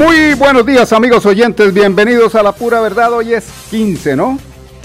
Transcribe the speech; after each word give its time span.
Muy 0.00 0.32
buenos 0.32 0.64
días 0.64 0.94
amigos 0.94 1.26
oyentes, 1.26 1.74
bienvenidos 1.74 2.34
a 2.34 2.42
la 2.42 2.52
pura 2.52 2.80
verdad. 2.80 3.12
Hoy 3.12 3.34
es 3.34 3.52
15, 3.68 4.16
¿no? 4.16 4.38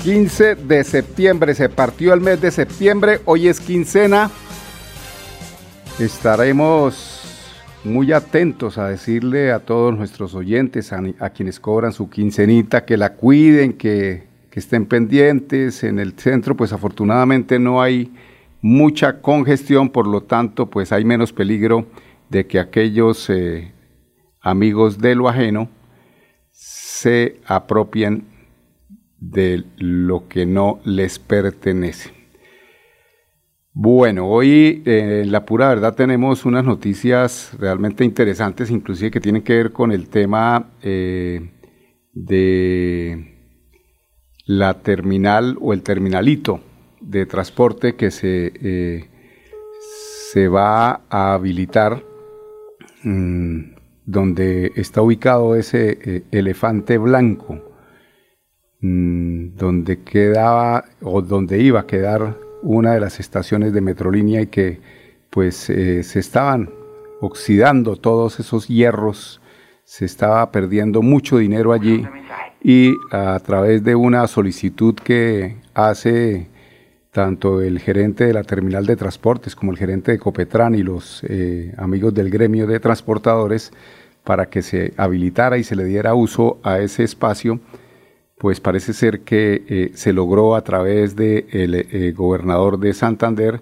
15 0.04 0.55
de 0.55 0.84
septiembre, 0.84 1.55
se 1.55 1.70
partió 1.70 2.14
el 2.14 2.20
mes 2.20 2.41
de 2.41 2.52
septiembre, 2.52 3.22
hoy 3.24 3.48
es 3.48 3.62
quincena. 3.62 4.30
Estaremos 6.00 7.22
muy 7.86 8.12
atentos 8.12 8.78
a 8.78 8.90
decirle 8.90 9.54
a 9.54 9.60
todos 9.60 9.96
nuestros 9.96 10.36
oyentes, 10.36 10.91
a, 10.91 11.30
quienes 11.30 11.62
cobran 11.62 11.94
su 11.94 12.10
quincenita, 12.10 12.84
que 12.84 12.98
la 12.98 13.13
cuiden, 13.13 13.72
que, 13.72 14.24
estén 14.52 14.86
pendientes. 14.86 15.86
En 15.86 15.98
el 16.00 16.20
centro, 16.20 16.58
pues 16.58 16.74
afortunadamente 16.74 17.58
no 17.58 17.82
hay 17.82 18.12
mucha 18.62 19.22
congestión, 19.22 19.90
por 19.91 20.08
lo 20.08 20.24
tanto, 20.24 20.70
pues 20.70 20.91
hay 20.91 21.05
menos 21.05 21.32
peligro 21.32 21.86
de 22.30 22.48
que 22.48 22.60
aquellos 22.60 23.30
eh, 23.30 23.72
amigos 24.45 24.99
de 24.99 25.16
lo 25.16 25.27
ajeno 25.27 25.70
se 26.52 27.41
apropien 27.45 28.24
de 29.20 29.65
lo 29.77 30.27
que 30.29 30.46
no 30.46 30.79
les 30.85 31.20
pertenece. 31.20 32.12
Bueno, 33.74 34.29
hoy 34.29 34.84
en 34.85 35.32
la 35.32 35.46
pura 35.46 35.68
verdad 35.68 35.96
tenemos 35.96 36.46
unas 36.46 36.63
noticias 36.63 37.52
realmente 37.60 38.05
interesantes, 38.05 38.70
inclusive 38.70 39.12
que 39.12 39.20
tienen 39.20 39.41
que 39.41 39.55
ver 39.57 39.71
con 39.74 39.91
el 39.91 40.07
tema 40.07 40.71
eh, 40.82 41.52
de 42.13 43.35
la 44.46 44.76
terminal 44.76 45.57
o 45.59 45.74
el 45.74 45.82
terminalito 45.82 46.62
de 47.02 47.26
transporte 47.26 47.96
que 47.96 48.12
se, 48.12 48.54
eh, 48.55 49.09
se 50.32 50.48
va 50.48 51.02
a 51.09 51.34
habilitar 51.34 52.04
mm, 53.04 53.74
donde 54.06 54.72
está 54.76 55.02
ubicado 55.02 55.56
ese 55.56 55.98
eh, 56.02 56.24
elefante 56.32 56.98
blanco, 56.98 57.62
mm, 58.82 59.56
donde 59.56 60.04
quedaba 60.04 60.86
o 61.02 61.22
donde 61.22 61.60
iba 61.62 61.82
a 61.82 61.88
quedar 61.88 62.38
una 62.62 62.94
de 62.94 63.00
las 63.00 63.20
estaciones 63.20 63.74
de 63.74 63.82
Metrolínea 63.82 64.42
y 64.42 64.48
que 64.48 64.80
pues 65.30 65.70
eh, 65.70 66.03
se 66.03 66.20
estaban 66.20 66.70
oxidando 67.22 67.96
todos 67.96 68.40
esos 68.40 68.68
hierros, 68.68 69.42
se 69.84 70.06
estaba 70.06 70.52
perdiendo 70.52 71.02
mucho 71.02 71.38
dinero 71.38 71.74
allí 71.74 72.08
y 72.64 72.94
a 73.12 73.40
través 73.40 73.84
de 73.84 73.96
una 73.96 74.28
solicitud 74.28 74.96
que 74.96 75.58
hace 75.74 76.48
tanto 77.16 77.62
el 77.62 77.80
gerente 77.80 78.25
de 78.25 78.34
la 78.34 78.44
terminal 78.44 78.85
de 78.85 78.97
transportes 78.97 79.56
como 79.56 79.72
el 79.72 79.78
gerente 79.78 80.12
de 80.12 80.19
Copetran 80.19 80.75
y 80.75 80.84
los 80.84 81.24
eh, 81.24 81.74
amigos 81.78 82.13
del 82.13 82.30
gremio 82.30 82.68
de 82.68 82.81
transportadores 82.81 83.72
para 84.25 84.47
que 84.47 84.62
se 84.62 84.94
habilitara 84.97 85.58
y 85.58 85.63
se 85.63 85.78
le 85.78 85.86
diera 85.86 86.13
uso 86.13 86.59
a 86.62 86.80
ese 86.80 87.06
espacio, 87.06 87.62
pues 88.38 88.59
parece 88.59 88.91
ser 88.91 89.22
que 89.22 89.63
eh, 89.69 89.91
se 89.94 90.12
logró 90.12 90.58
a 90.58 90.66
través 90.66 91.16
del 91.16 91.46
de 91.50 91.88
eh, 91.90 92.12
gobernador 92.12 92.80
de 92.80 92.94
Santander 92.94 93.62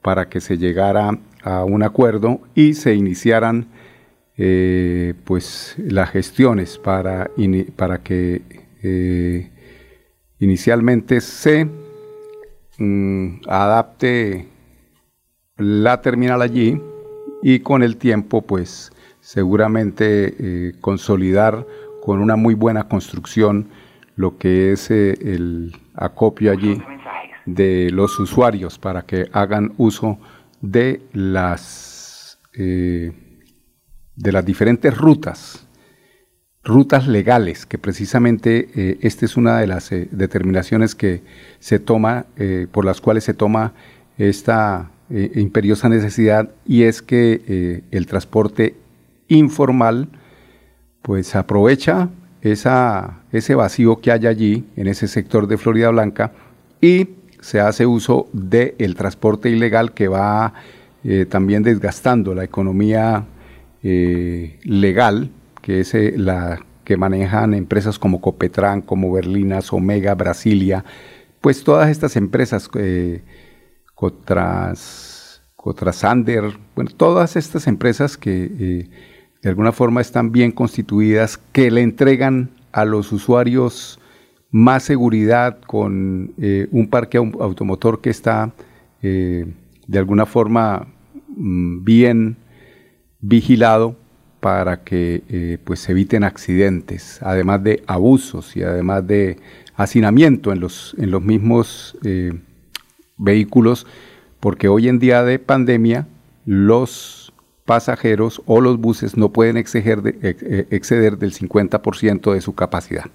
para 0.00 0.30
que 0.30 0.40
se 0.40 0.56
llegara 0.56 1.18
a 1.42 1.62
un 1.64 1.82
acuerdo 1.82 2.40
y 2.54 2.72
se 2.72 2.94
iniciaran 2.94 3.66
pues 5.24 5.76
las 5.78 6.10
gestiones 6.10 6.78
para, 6.78 7.30
para 7.76 7.98
que 7.98 8.42
inicialmente 10.40 11.20
se 11.20 11.68
Mm, 12.78 13.42
adapte 13.46 14.48
la 15.56 16.00
terminal 16.00 16.42
allí 16.42 16.80
y 17.40 17.60
con 17.60 17.84
el 17.84 17.96
tiempo 17.96 18.42
pues 18.42 18.90
seguramente 19.20 20.34
eh, 20.38 20.72
consolidar 20.80 21.64
con 22.02 22.20
una 22.20 22.34
muy 22.34 22.54
buena 22.54 22.88
construcción 22.88 23.68
lo 24.16 24.38
que 24.38 24.72
es 24.72 24.90
eh, 24.90 25.16
el 25.20 25.76
acopio 25.94 26.50
allí 26.50 26.82
de 27.46 27.90
los 27.92 28.18
usuarios 28.18 28.78
para 28.78 29.02
que 29.02 29.28
hagan 29.32 29.72
uso 29.76 30.18
de 30.60 31.02
las 31.12 32.40
eh, 32.54 33.12
de 34.16 34.32
las 34.32 34.44
diferentes 34.44 34.96
rutas 34.96 35.63
rutas 36.64 37.06
legales, 37.06 37.66
que 37.66 37.78
precisamente 37.78 38.68
eh, 38.74 38.98
esta 39.02 39.26
es 39.26 39.36
una 39.36 39.58
de 39.58 39.66
las 39.66 39.92
eh, 39.92 40.08
determinaciones 40.10 40.94
que 40.94 41.22
se 41.60 41.78
toma, 41.78 42.26
eh, 42.36 42.66
por 42.72 42.84
las 42.84 43.00
cuales 43.00 43.24
se 43.24 43.34
toma 43.34 43.72
esta 44.16 44.90
imperiosa 45.10 45.90
necesidad, 45.90 46.48
y 46.66 46.84
es 46.84 47.02
que 47.02 47.82
el 47.90 48.06
transporte 48.06 48.74
informal 49.28 50.08
pues 51.02 51.36
aprovecha 51.36 52.08
esa, 52.40 53.20
ese 53.30 53.54
vacío 53.54 54.00
que 54.00 54.12
hay 54.12 54.26
allí 54.26 54.64
en 54.76 54.88
ese 54.88 55.06
sector 55.06 55.46
de 55.46 55.58
Florida 55.58 55.90
Blanca 55.90 56.32
y 56.80 57.10
se 57.38 57.60
hace 57.60 57.84
uso 57.84 58.28
del 58.32 58.94
transporte 58.94 59.50
ilegal 59.50 59.92
que 59.92 60.08
va 60.08 60.54
también 61.28 61.62
desgastando 61.62 62.34
la 62.34 62.44
economía 62.44 63.26
legal 63.82 65.30
que 65.64 65.80
es 65.80 65.94
eh, 65.94 66.12
la 66.18 66.60
que 66.84 66.98
manejan 66.98 67.54
empresas 67.54 67.98
como 67.98 68.20
Copetran, 68.20 68.82
como 68.82 69.10
Berlinas, 69.10 69.72
Omega, 69.72 70.14
Brasilia, 70.14 70.84
pues 71.40 71.64
todas 71.64 71.88
estas 71.88 72.16
empresas, 72.16 72.68
eh, 72.74 73.22
Cotras, 73.94 75.42
Cotrasander, 75.56 76.58
bueno, 76.74 76.90
todas 76.94 77.36
estas 77.36 77.66
empresas 77.66 78.18
que 78.18 78.44
eh, 78.44 78.90
de 79.40 79.48
alguna 79.48 79.72
forma 79.72 80.02
están 80.02 80.32
bien 80.32 80.52
constituidas, 80.52 81.38
que 81.38 81.70
le 81.70 81.80
entregan 81.80 82.50
a 82.70 82.84
los 82.84 83.10
usuarios 83.10 83.98
más 84.50 84.82
seguridad 84.82 85.60
con 85.62 86.34
eh, 86.36 86.68
un 86.72 86.88
parque 86.90 87.16
automotor 87.16 88.02
que 88.02 88.10
está 88.10 88.52
de 89.00 89.98
alguna 89.98 90.24
forma 90.24 90.86
mm, 91.28 91.84
bien 91.84 92.36
vigilado 93.20 93.96
para 94.44 94.84
que 94.84 95.22
eh, 95.30 95.56
pues 95.64 95.80
se 95.80 95.92
eviten 95.92 96.22
accidentes, 96.22 97.18
además 97.22 97.64
de 97.64 97.82
abusos 97.86 98.54
y 98.58 98.62
además 98.62 99.06
de 99.06 99.38
hacinamiento 99.74 100.52
en 100.52 100.60
los, 100.60 100.94
en 100.98 101.10
los 101.10 101.22
mismos 101.22 101.96
eh, 102.04 102.30
vehículos, 103.16 103.86
porque 104.40 104.68
hoy 104.68 104.88
en 104.88 104.98
día 104.98 105.22
de 105.24 105.38
pandemia 105.38 106.06
los 106.44 107.32
pasajeros 107.64 108.42
o 108.44 108.60
los 108.60 108.78
buses 108.78 109.16
no 109.16 109.32
pueden 109.32 109.56
exceder, 109.56 110.02
eh, 110.04 110.66
exceder 110.68 111.16
del 111.16 111.32
50% 111.32 112.34
de 112.34 112.42
su 112.42 112.54
capacidad. 112.54 113.06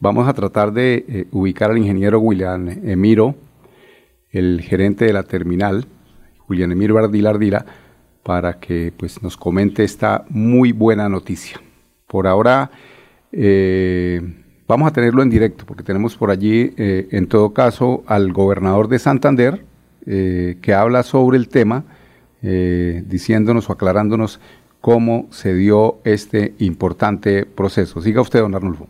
Vamos 0.00 0.26
a 0.26 0.34
tratar 0.34 0.72
de 0.72 1.28
ubicar 1.30 1.70
al 1.70 1.78
ingeniero 1.78 2.18
William 2.18 2.68
Emiro, 2.68 3.36
el 4.32 4.62
gerente 4.62 5.04
de 5.04 5.12
la 5.12 5.22
terminal, 5.22 5.86
Julián 6.38 6.72
Emiro 6.72 6.98
Ardila 6.98 7.30
Ardila, 7.30 7.66
para 8.22 8.58
que 8.58 8.92
pues, 8.96 9.22
nos 9.22 9.36
comente 9.36 9.84
esta 9.84 10.24
muy 10.28 10.72
buena 10.72 11.08
noticia. 11.08 11.60
Por 12.06 12.26
ahora 12.26 12.70
eh, 13.32 14.20
vamos 14.66 14.88
a 14.88 14.92
tenerlo 14.92 15.22
en 15.22 15.30
directo 15.30 15.64
porque 15.66 15.82
tenemos 15.82 16.16
por 16.16 16.30
allí, 16.30 16.72
eh, 16.76 17.08
en 17.12 17.26
todo 17.28 17.52
caso, 17.52 18.02
al 18.06 18.32
gobernador 18.32 18.88
de 18.88 18.98
Santander 18.98 19.64
eh, 20.06 20.56
que 20.60 20.74
habla 20.74 21.02
sobre 21.02 21.38
el 21.38 21.48
tema, 21.48 21.84
diciéndonos 22.42 23.68
o 23.68 23.74
aclarándonos 23.74 24.40
cómo 24.80 25.28
se 25.30 25.54
dio 25.54 25.98
este 26.04 26.54
importante 26.58 27.44
proceso. 27.44 28.00
Siga 28.00 28.22
usted, 28.22 28.40
don 28.40 28.54
Arnulfo. 28.54 28.88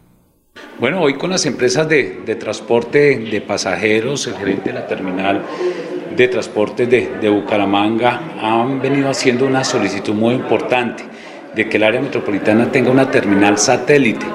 Bueno, 0.78 1.00
hoy 1.00 1.14
con 1.14 1.30
las 1.30 1.46
empresas 1.46 1.88
de, 1.88 2.20
de 2.24 2.36
transporte 2.36 3.18
de 3.18 3.40
pasajeros, 3.40 4.28
el 4.28 4.34
gerente 4.34 4.70
de 4.70 4.74
la 4.74 4.86
terminal 4.86 5.44
de 6.16 6.28
Transportes 6.28 6.88
de, 6.88 7.28
Bucaramanga 7.28 8.20
han 8.40 8.80
venido 8.80 9.10
haciendo 9.10 9.46
una 9.46 9.64
solicitud 9.64 10.14
muy 10.14 10.34
importante 10.34 11.04
de 11.54 11.68
que 11.68 11.76
el 11.76 11.84
área 11.84 12.00
metropolitana 12.00 12.70
tenga 12.70 12.90
una 12.90 13.10
terminal 13.10 13.58
satélite 13.58 14.26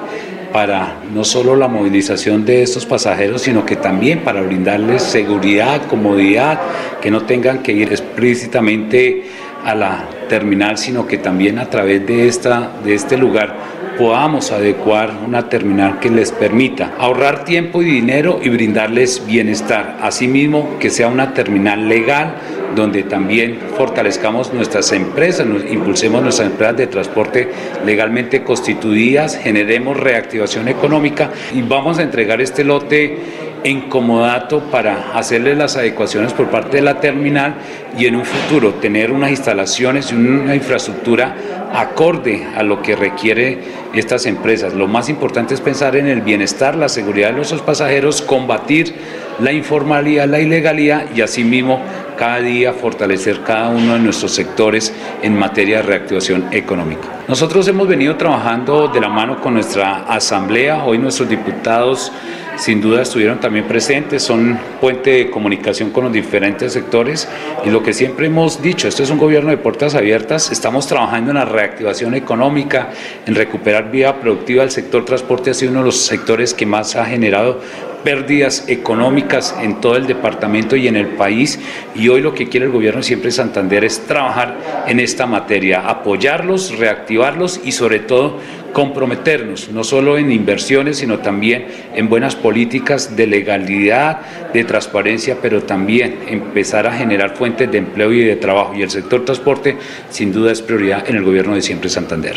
para 0.52 0.96
no 1.12 1.24
solo 1.24 1.56
la 1.56 1.68
movilización 1.68 2.44
de 2.44 2.62
estos 2.62 2.86
pasajeros, 2.86 3.42
sino 3.42 3.66
que 3.66 3.76
también 3.76 4.20
para 4.20 4.42
brindarles 4.42 5.02
seguridad, 5.02 5.86
comodidad, 5.86 6.60
que 7.02 7.10
no 7.10 7.22
tengan 7.22 7.62
que 7.62 7.72
ir 7.72 7.90
explícitamente 7.90 9.24
a 9.64 9.74
la 9.74 10.04
terminal, 10.28 10.78
sino 10.78 11.06
que 11.06 11.18
también 11.18 11.58
a 11.58 11.68
través 11.68 12.06
de, 12.06 12.28
esta, 12.28 12.70
de 12.84 12.94
este 12.94 13.16
lugar 13.16 13.54
podamos 13.96 14.52
adecuar 14.52 15.12
una 15.26 15.48
terminal 15.48 15.98
que 16.00 16.10
les 16.10 16.32
permita 16.32 16.94
ahorrar 16.98 17.44
tiempo 17.44 17.82
y 17.82 17.86
dinero 17.86 18.40
y 18.42 18.48
brindarles 18.48 19.26
bienestar. 19.26 19.98
Asimismo, 20.00 20.78
que 20.78 20.90
sea 20.90 21.08
una 21.08 21.32
terminal 21.34 21.88
legal 21.88 22.34
donde 22.74 23.04
también 23.04 23.58
fortalezcamos 23.76 24.52
nuestras 24.52 24.92
empresas, 24.92 25.46
impulsemos 25.70 26.22
nuestras 26.22 26.50
empresas 26.50 26.76
de 26.76 26.86
transporte 26.88 27.50
legalmente 27.84 28.42
constituidas, 28.42 29.36
generemos 29.36 29.96
reactivación 29.96 30.68
económica 30.68 31.30
y 31.54 31.62
vamos 31.62 31.98
a 31.98 32.02
entregar 32.02 32.40
este 32.40 32.64
lote 32.64 33.46
en 33.64 33.88
comodato 33.88 34.60
para 34.70 35.12
hacerle 35.14 35.56
las 35.56 35.76
adecuaciones 35.76 36.32
por 36.32 36.48
parte 36.50 36.76
de 36.76 36.82
la 36.82 37.00
terminal 37.00 37.54
y 37.98 38.06
en 38.06 38.16
un 38.16 38.24
futuro 38.24 38.74
tener 38.74 39.10
unas 39.10 39.30
instalaciones 39.30 40.12
y 40.12 40.14
una 40.14 40.54
infraestructura 40.54 41.34
acorde 41.76 42.46
a 42.56 42.62
lo 42.62 42.80
que 42.80 42.96
requiere 42.96 43.58
estas 43.94 44.26
empresas. 44.26 44.72
Lo 44.72 44.88
más 44.88 45.08
importante 45.08 45.54
es 45.54 45.60
pensar 45.60 45.94
en 45.96 46.06
el 46.06 46.22
bienestar, 46.22 46.74
la 46.74 46.88
seguridad 46.88 47.28
de 47.28 47.34
nuestros 47.34 47.60
pasajeros, 47.60 48.22
combatir 48.22 48.94
la 49.38 49.52
informalidad, 49.52 50.26
la 50.26 50.40
ilegalidad 50.40 51.06
y 51.14 51.20
asimismo 51.20 51.82
cada 52.16 52.40
día 52.40 52.72
fortalecer 52.72 53.42
cada 53.42 53.68
uno 53.68 53.94
de 53.94 54.00
nuestros 54.00 54.32
sectores 54.32 54.92
en 55.22 55.36
materia 55.38 55.78
de 55.78 55.82
reactivación 55.82 56.48
económica. 56.52 57.08
Nosotros 57.28 57.66
hemos 57.68 57.86
venido 57.86 58.16
trabajando 58.16 58.88
de 58.88 59.00
la 59.00 59.08
mano 59.08 59.40
con 59.40 59.54
nuestra 59.54 60.04
asamblea, 60.04 60.84
hoy 60.84 60.98
nuestros 60.98 61.28
diputados 61.28 62.12
sin 62.56 62.80
duda 62.80 63.02
estuvieron 63.02 63.38
también 63.38 63.66
presentes, 63.66 64.22
son 64.22 64.58
puente 64.80 65.10
de 65.10 65.30
comunicación 65.30 65.90
con 65.90 66.04
los 66.04 66.12
diferentes 66.12 66.72
sectores. 66.72 67.28
Y 67.64 67.70
lo 67.70 67.82
que 67.82 67.92
siempre 67.92 68.26
hemos 68.26 68.62
dicho, 68.62 68.88
esto 68.88 69.02
es 69.02 69.10
un 69.10 69.18
gobierno 69.18 69.50
de 69.50 69.58
puertas 69.58 69.94
abiertas, 69.94 70.50
estamos 70.50 70.86
trabajando 70.86 71.30
en 71.32 71.36
la 71.36 71.44
reactivación 71.44 72.14
económica, 72.14 72.90
en 73.26 73.34
recuperar 73.34 73.90
vía 73.90 74.18
productiva, 74.20 74.62
el 74.62 74.70
sector 74.70 75.04
transporte. 75.04 75.50
Ha 75.50 75.54
sido 75.54 75.72
uno 75.72 75.80
de 75.80 75.86
los 75.86 75.98
sectores 75.98 76.54
que 76.54 76.64
más 76.64 76.96
ha 76.96 77.04
generado 77.04 77.60
pérdidas 78.06 78.66
económicas 78.68 79.52
en 79.60 79.80
todo 79.80 79.96
el 79.96 80.06
departamento 80.06 80.76
y 80.76 80.86
en 80.86 80.94
el 80.94 81.08
país 81.08 81.58
y 81.92 82.06
hoy 82.08 82.20
lo 82.20 82.34
que 82.34 82.48
quiere 82.48 82.66
el 82.66 82.70
gobierno 82.70 83.02
siempre 83.02 83.32
Santander 83.32 83.82
es 83.82 84.06
trabajar 84.06 84.84
en 84.86 85.00
esta 85.00 85.26
materia, 85.26 85.80
apoyarlos, 85.80 86.78
reactivarlos 86.78 87.60
y 87.64 87.72
sobre 87.72 87.98
todo 87.98 88.38
comprometernos 88.72 89.70
no 89.70 89.82
solo 89.82 90.18
en 90.18 90.30
inversiones, 90.30 90.98
sino 90.98 91.18
también 91.18 91.66
en 91.96 92.08
buenas 92.08 92.36
políticas 92.36 93.16
de 93.16 93.26
legalidad, 93.26 94.20
de 94.52 94.62
transparencia, 94.62 95.38
pero 95.42 95.64
también 95.64 96.20
empezar 96.28 96.86
a 96.86 96.92
generar 96.92 97.34
fuentes 97.34 97.72
de 97.72 97.78
empleo 97.78 98.12
y 98.12 98.20
de 98.22 98.36
trabajo. 98.36 98.72
Y 98.76 98.82
el 98.82 98.90
sector 98.90 99.24
transporte 99.24 99.78
sin 100.10 100.32
duda 100.32 100.52
es 100.52 100.62
prioridad 100.62 101.10
en 101.10 101.16
el 101.16 101.24
gobierno 101.24 101.56
de 101.56 101.62
siempre 101.62 101.90
Santander. 101.90 102.36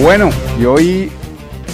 Bueno, 0.00 0.30
y 0.60 0.66
hoy 0.66 1.10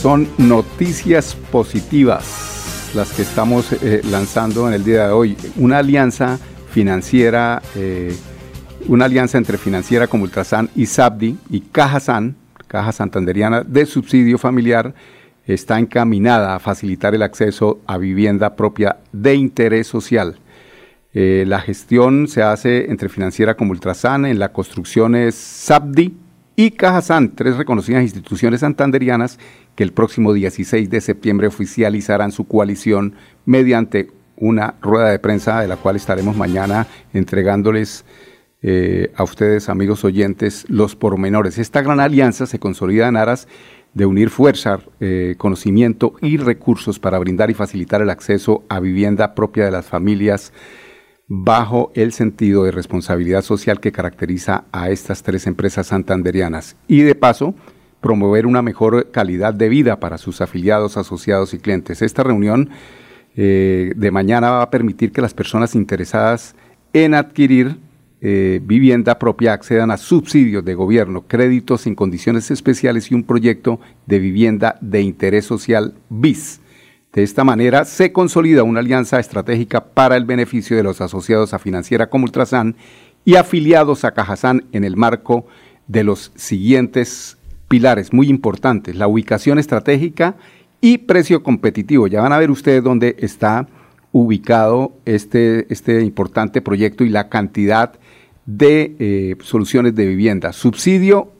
son 0.00 0.28
noticias 0.38 1.34
positivas 1.50 2.92
las 2.94 3.12
que 3.12 3.22
estamos 3.22 3.72
eh, 3.72 4.00
lanzando 4.10 4.68
en 4.68 4.74
el 4.74 4.84
día 4.84 5.08
de 5.08 5.12
hoy. 5.12 5.36
Una 5.56 5.78
alianza 5.78 6.38
financiera, 6.70 7.60
eh, 7.74 8.14
una 8.86 9.06
alianza 9.06 9.38
entre 9.38 9.58
financiera 9.58 10.06
como 10.06 10.24
Ultrasan 10.24 10.70
y 10.76 10.86
Sabdi 10.86 11.36
y 11.50 11.60
Cajasan 11.60 12.36
Caja 12.68 12.92
Santanderiana 12.92 13.62
de 13.62 13.86
Subsidio 13.86 14.38
Familiar 14.38 14.94
está 15.46 15.78
encaminada 15.78 16.54
a 16.54 16.58
facilitar 16.58 17.14
el 17.14 17.22
acceso 17.22 17.80
a 17.86 17.98
vivienda 17.98 18.54
propia 18.54 18.98
de 19.12 19.34
interés 19.34 19.86
social. 19.86 20.38
Eh, 21.14 21.44
la 21.46 21.60
gestión 21.60 22.28
se 22.28 22.42
hace 22.42 22.90
entre 22.90 23.08
Financiera 23.08 23.56
como 23.56 23.72
Ultrasan, 23.72 24.26
en 24.26 24.38
la 24.38 24.52
construcción 24.52 25.16
es 25.16 25.34
SABDI 25.34 26.27
y 26.60 26.72
Cajasan, 26.72 27.36
tres 27.36 27.56
reconocidas 27.56 28.02
instituciones 28.02 28.62
santanderianas 28.62 29.38
que 29.76 29.84
el 29.84 29.92
próximo 29.92 30.32
16 30.32 30.90
de 30.90 31.00
septiembre 31.00 31.46
oficializarán 31.46 32.32
su 32.32 32.48
coalición 32.48 33.14
mediante 33.44 34.10
una 34.34 34.74
rueda 34.82 35.08
de 35.08 35.20
prensa 35.20 35.60
de 35.60 35.68
la 35.68 35.76
cual 35.76 35.94
estaremos 35.94 36.36
mañana 36.36 36.88
entregándoles 37.12 38.04
eh, 38.60 39.12
a 39.14 39.22
ustedes, 39.22 39.68
amigos 39.68 40.04
oyentes, 40.04 40.64
los 40.68 40.96
pormenores. 40.96 41.58
Esta 41.58 41.80
gran 41.80 42.00
alianza 42.00 42.44
se 42.44 42.58
consolida 42.58 43.06
en 43.06 43.16
aras 43.16 43.46
de 43.94 44.06
unir 44.06 44.28
fuerza, 44.28 44.80
eh, 44.98 45.36
conocimiento 45.38 46.14
y 46.20 46.38
recursos 46.38 46.98
para 46.98 47.20
brindar 47.20 47.50
y 47.50 47.54
facilitar 47.54 48.02
el 48.02 48.10
acceso 48.10 48.64
a 48.68 48.80
vivienda 48.80 49.36
propia 49.36 49.64
de 49.64 49.70
las 49.70 49.86
familias 49.86 50.52
bajo 51.28 51.92
el 51.94 52.12
sentido 52.12 52.64
de 52.64 52.70
responsabilidad 52.70 53.42
social 53.42 53.80
que 53.80 53.92
caracteriza 53.92 54.64
a 54.72 54.90
estas 54.90 55.22
tres 55.22 55.46
empresas 55.46 55.88
santanderianas. 55.88 56.76
Y 56.88 57.02
de 57.02 57.14
paso, 57.14 57.54
promover 58.00 58.46
una 58.46 58.62
mejor 58.62 59.10
calidad 59.10 59.52
de 59.52 59.68
vida 59.68 60.00
para 60.00 60.18
sus 60.18 60.40
afiliados, 60.40 60.96
asociados 60.96 61.52
y 61.52 61.58
clientes. 61.58 62.00
Esta 62.00 62.22
reunión 62.22 62.70
eh, 63.36 63.92
de 63.94 64.10
mañana 64.10 64.50
va 64.50 64.62
a 64.62 64.70
permitir 64.70 65.12
que 65.12 65.20
las 65.20 65.34
personas 65.34 65.74
interesadas 65.74 66.54
en 66.92 67.14
adquirir 67.14 67.76
eh, 68.20 68.60
vivienda 68.64 69.18
propia 69.18 69.52
accedan 69.52 69.90
a 69.90 69.96
subsidios 69.96 70.64
de 70.64 70.74
gobierno, 70.74 71.26
créditos 71.28 71.86
en 71.86 71.94
condiciones 71.94 72.50
especiales 72.50 73.10
y 73.10 73.14
un 73.14 73.22
proyecto 73.22 73.80
de 74.06 74.18
vivienda 74.18 74.76
de 74.80 75.02
interés 75.02 75.44
social 75.44 75.94
BIS. 76.08 76.60
De 77.12 77.22
esta 77.22 77.42
manera 77.42 77.84
se 77.84 78.12
consolida 78.12 78.62
una 78.62 78.80
alianza 78.80 79.18
estratégica 79.18 79.84
para 79.84 80.16
el 80.16 80.24
beneficio 80.24 80.76
de 80.76 80.82
los 80.82 81.00
asociados 81.00 81.54
a 81.54 81.58
Financiera 81.58 82.10
como 82.10 82.24
Ultrasan 82.24 82.76
y 83.24 83.36
afiliados 83.36 84.04
a 84.04 84.12
Cajasan 84.12 84.64
en 84.72 84.84
el 84.84 84.96
marco 84.96 85.46
de 85.86 86.04
los 86.04 86.32
siguientes 86.36 87.38
pilares 87.68 88.12
muy 88.12 88.28
importantes, 88.28 88.96
la 88.96 89.08
ubicación 89.08 89.58
estratégica 89.58 90.36
y 90.80 90.98
precio 90.98 91.42
competitivo. 91.42 92.06
Ya 92.06 92.20
van 92.20 92.32
a 92.32 92.38
ver 92.38 92.50
ustedes 92.50 92.82
dónde 92.82 93.16
está 93.18 93.66
ubicado 94.12 94.92
este, 95.04 95.66
este 95.72 96.02
importante 96.02 96.60
proyecto 96.62 97.04
y 97.04 97.10
la 97.10 97.28
cantidad 97.28 97.94
de 98.46 98.96
eh, 98.98 99.36
soluciones 99.42 99.94
de 99.94 100.06
vivienda, 100.06 100.52
subsidio 100.52 101.32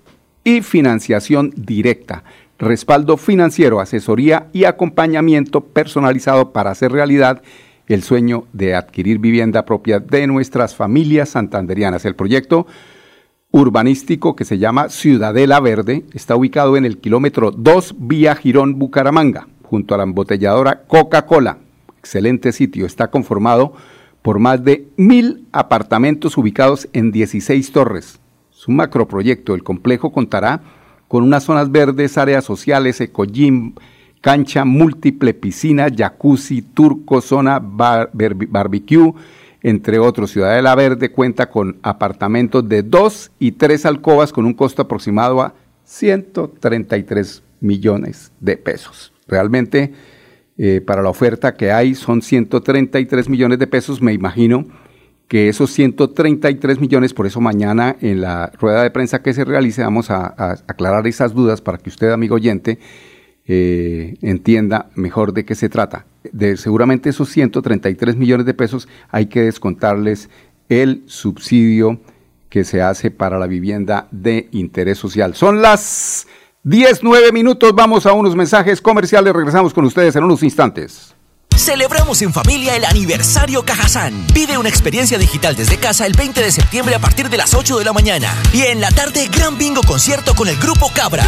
y 0.45 0.61
financiación 0.61 1.53
directa, 1.57 2.25
respaldo 2.59 3.17
financiero, 3.17 3.81
asesoría 3.81 4.49
y 4.53 4.65
acompañamiento 4.65 5.61
personalizado 5.63 6.53
para 6.53 6.71
hacer 6.71 6.93
realidad 6.93 7.43
el 7.87 8.03
sueño 8.03 8.45
de 8.53 8.75
adquirir 8.75 9.19
vivienda 9.19 9.65
propia 9.65 10.01
de 10.01 10.27
nuestras 10.27 10.75
familias 10.75 11.31
santanderianas. 11.31 12.05
El 12.05 12.17
proyecto 12.17 12.67
urbanístico 13.51 14.37
que 14.37 14.45
se 14.45 14.59
llama 14.59 14.91
Ciudadela 14.91 15.59
Verde 15.61 16.05
está 16.13 16.37
ubicado 16.37 16.77
en 16.77 16.85
el 16.85 16.99
kilómetro 16.99 17.51
2 17.51 17.95
vía 17.99 18.35
Girón 18.35 18.79
Bucaramanga, 18.79 19.49
junto 19.63 19.95
a 19.95 19.99
la 19.99 20.05
embotelladora 20.05 20.83
Coca-Cola. 20.87 21.59
Excelente 21.99 22.53
sitio, 22.53 22.85
está 22.85 23.11
conformado 23.11 23.73
por 24.23 24.39
más 24.39 24.63
de 24.65 24.89
mil 24.97 25.47
apartamentos 25.53 26.37
ubicados 26.37 26.89
en 26.93 27.11
16 27.13 27.73
torres. 27.73 28.21
Es 28.53 28.69
un 28.69 28.77
macroproyecto. 28.77 29.55
El 29.55 29.63
complejo 29.63 30.13
contará 30.13 30.61
con 31.09 31.25
unas 31.25 31.43
zonas 31.43 31.73
verdes, 31.73 32.19
áreas 32.19 32.45
sociales, 32.45 33.01
ecogym, 33.01 33.75
cancha 34.21 34.65
múltiple, 34.65 35.35
piscina, 35.35 35.89
jacuzzi, 35.95 36.63
turco, 36.63 37.21
zona 37.21 37.59
barbecue, 37.59 39.15
entre 39.63 39.99
otros. 39.99 40.31
Ciudad 40.31 40.55
de 40.55 40.63
la 40.63 40.75
Verde 40.75 41.11
cuenta 41.11 41.51
con 41.51 41.79
apartamentos 41.83 42.69
de 42.69 42.83
dos 42.83 43.31
y 43.39 43.53
tres 43.53 43.87
alcobas 43.87 44.33
con 44.33 44.45
un 44.45 44.55
costo 44.55 44.83
aproximado 44.83 45.41
a 45.41 45.55
133 45.85 47.43
millones 47.61 48.31
de 48.41 48.57
pesos. 48.57 49.13
Realmente 49.27 49.95
eh, 50.59 50.81
para 50.81 51.03
la 51.03 51.09
oferta 51.09 51.55
que 51.55 51.73
hay 51.73 51.95
son 51.95 52.21
133 52.21 53.29
millones 53.29 53.59
de 53.59 53.67
pesos. 53.67 54.03
Me 54.03 54.13
imagino 54.13 54.67
que 55.29 55.51
esos 55.51 55.71
133 55.71 56.81
millones, 56.81 57.13
por 57.13 57.27
eso 57.27 57.41
mañana 57.41 57.97
en 58.01 58.23
la 58.23 58.51
rueda 58.59 58.83
de 58.83 58.91
prensa 58.91 59.23
que 59.23 59.35
se 59.35 59.45
realice 59.45 59.83
vamos 59.83 60.11
a, 60.11 60.35
aclarar 60.67 61.07
esas 61.07 61.35
dudas 61.35 61.61
para 61.61 61.77
que 61.79 61.91
usted, 61.91 62.11
amigo 62.11 62.37
oyente, 62.37 62.79
eh, 63.47 64.17
entienda 64.23 64.91
mejor 64.95 65.35
de 65.35 65.45
qué 65.45 65.55
se 65.55 65.69
trata. 65.69 66.07
De 66.33 66.57
seguramente 66.57 67.11
esos 67.11 67.29
133 67.29 68.17
millones 68.17 68.47
de 68.47 68.55
pesos 68.55 68.89
hay 69.11 69.27
que 69.27 69.43
descontarles 69.43 70.31
el 70.71 71.03
subsidio 71.07 72.01
que 72.49 72.65
se 72.65 72.81
hace 72.81 73.11
para 73.11 73.39
la 73.39 73.47
vivienda 73.47 74.09
de 74.11 74.49
interés 74.53 74.97
social. 74.97 75.35
Son 75.35 75.61
las 75.61 76.27
10, 76.63 77.03
9 77.03 77.33
minutos, 77.33 77.75
vamos 77.75 78.07
a 78.07 78.13
unos 78.15 78.35
mensajes 78.35 78.81
comerciales, 78.81 79.35
regresamos 79.35 79.75
con 79.75 79.85
ustedes 79.85 80.17
en 80.17 80.25
unos 80.25 80.43
instantes. 80.43 81.15
Celebramos 81.59 82.23
en 82.23 82.33
familia 82.33 82.77
el 82.77 82.85
aniversario 82.85 83.65
Cajazán. 83.65 84.25
Vive 84.33 84.57
una 84.57 84.69
experiencia 84.69 85.19
digital 85.19 85.57
desde 85.57 85.77
casa 85.77 86.07
el 86.07 86.13
20 86.13 86.41
de 86.41 86.53
septiembre 86.53 86.95
a 86.95 87.01
partir 87.01 87.29
de 87.29 87.37
las 87.37 87.53
8 87.53 87.79
de 87.79 87.85
la 87.85 87.93
mañana. 87.93 88.33
Y 88.53 88.63
en 88.63 88.81
la 88.81 88.91
tarde, 88.91 89.29
gran 89.29 89.59
bingo 89.59 89.83
concierto 89.83 90.35
con 90.35 90.49
el 90.49 90.57
grupo 90.57 90.91
Cabras. 90.95 91.27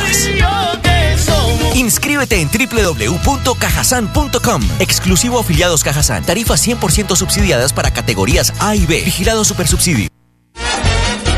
Inscríbete 1.75 2.41
en 2.41 2.49
www.cajasan.com. 2.49 4.63
Exclusivo 4.79 5.41
afiliados 5.41 5.83
Cajazán. 5.83 6.25
Tarifas 6.25 6.67
100% 6.67 7.17
subsidiadas 7.17 7.73
para 7.73 7.93
categorías 7.93 8.53
A 8.61 8.77
y 8.77 8.87
B. 8.87 9.03
Vigilado 9.03 9.45
Supersubsidio. 9.45 10.09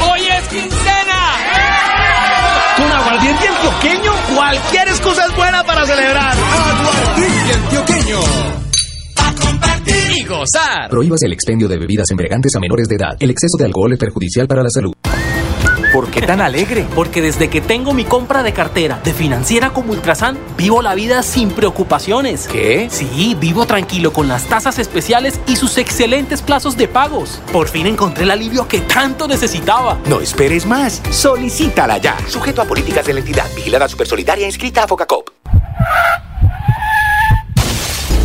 ¡Hoy 0.00 0.20
es 0.20 0.48
quincena! 0.48 1.38
Con 2.76 2.92
aguardiente 2.92 3.48
antioqueño, 3.48 4.12
cualquier 4.34 4.88
excusa 4.88 5.24
es 5.26 5.34
buena 5.34 5.64
para 5.64 5.86
celebrar. 5.86 6.36
Aguardiente 6.36 7.54
antioqueño. 7.54 8.61
Gozar. 10.32 10.88
Prohíbas 10.88 11.22
el 11.22 11.32
expendio 11.32 11.68
de 11.68 11.76
bebidas 11.76 12.10
embriagantes 12.10 12.56
a 12.56 12.60
menores 12.60 12.88
de 12.88 12.96
edad. 12.96 13.16
El 13.20 13.30
exceso 13.30 13.58
de 13.58 13.66
alcohol 13.66 13.92
es 13.92 13.98
perjudicial 13.98 14.48
para 14.48 14.62
la 14.62 14.70
salud. 14.70 14.94
¿Por 15.92 16.10
qué 16.10 16.22
tan 16.22 16.40
alegre? 16.40 16.86
Porque 16.94 17.20
desde 17.20 17.50
que 17.50 17.60
tengo 17.60 17.92
mi 17.92 18.04
compra 18.04 18.42
de 18.42 18.54
cartera 18.54 18.98
de 19.04 19.12
financiera 19.12 19.74
como 19.74 19.92
Ultrasan, 19.92 20.38
vivo 20.56 20.80
la 20.80 20.94
vida 20.94 21.22
sin 21.22 21.50
preocupaciones. 21.50 22.48
¿Qué? 22.48 22.88
Sí, 22.90 23.36
vivo 23.38 23.66
tranquilo 23.66 24.10
con 24.14 24.26
las 24.26 24.46
tasas 24.46 24.78
especiales 24.78 25.38
y 25.46 25.56
sus 25.56 25.76
excelentes 25.76 26.40
plazos 26.40 26.78
de 26.78 26.88
pagos. 26.88 27.42
Por 27.52 27.68
fin 27.68 27.86
encontré 27.86 28.24
el 28.24 28.30
alivio 28.30 28.66
que 28.66 28.80
tanto 28.80 29.28
necesitaba. 29.28 29.98
No 30.08 30.22
esperes 30.22 30.64
más. 30.64 31.02
Solicítala 31.10 31.98
ya. 31.98 32.16
Sujeto 32.26 32.62
a 32.62 32.64
políticas 32.64 33.04
de 33.04 33.12
la 33.12 33.20
entidad. 33.20 33.46
Vigilada 33.54 33.86
Supersolidaria 33.86 34.46
inscrita 34.46 34.84
a 34.84 34.88
Focacop. 34.88 35.28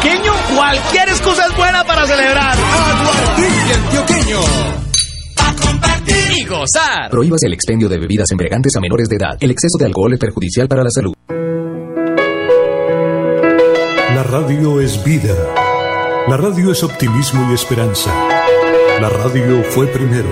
Antioqueño, 0.00 0.32
cualquier 0.56 1.08
excusa 1.08 1.46
es 1.46 1.56
buena 1.56 1.84
para 1.84 2.06
celebrar. 2.06 2.56
Aguardiente 2.56 3.74
antioqueño. 3.74 4.38
A 5.36 5.54
compartir 5.54 6.38
y 6.38 6.44
gozar. 6.44 7.10
Prohíbas 7.10 7.42
el 7.42 7.52
expendio 7.52 7.88
de 7.88 7.98
bebidas 7.98 8.30
embriagantes 8.30 8.74
a 8.76 8.80
menores 8.80 9.08
de 9.08 9.16
edad. 9.16 9.36
El 9.40 9.50
exceso 9.50 9.76
de 9.78 9.86
alcohol 9.86 10.12
es 10.14 10.18
perjudicial 10.18 10.68
para 10.68 10.82
la 10.82 10.90
salud. 10.90 11.12
La 14.14 14.22
radio 14.22 14.80
es 14.80 15.02
vida. 15.04 15.34
La 16.28 16.36
radio 16.36 16.72
es 16.72 16.82
optimismo 16.82 17.50
y 17.50 17.54
esperanza. 17.54 18.10
La 19.00 19.08
radio 19.08 19.62
fue 19.64 19.86
primero. 19.86 20.28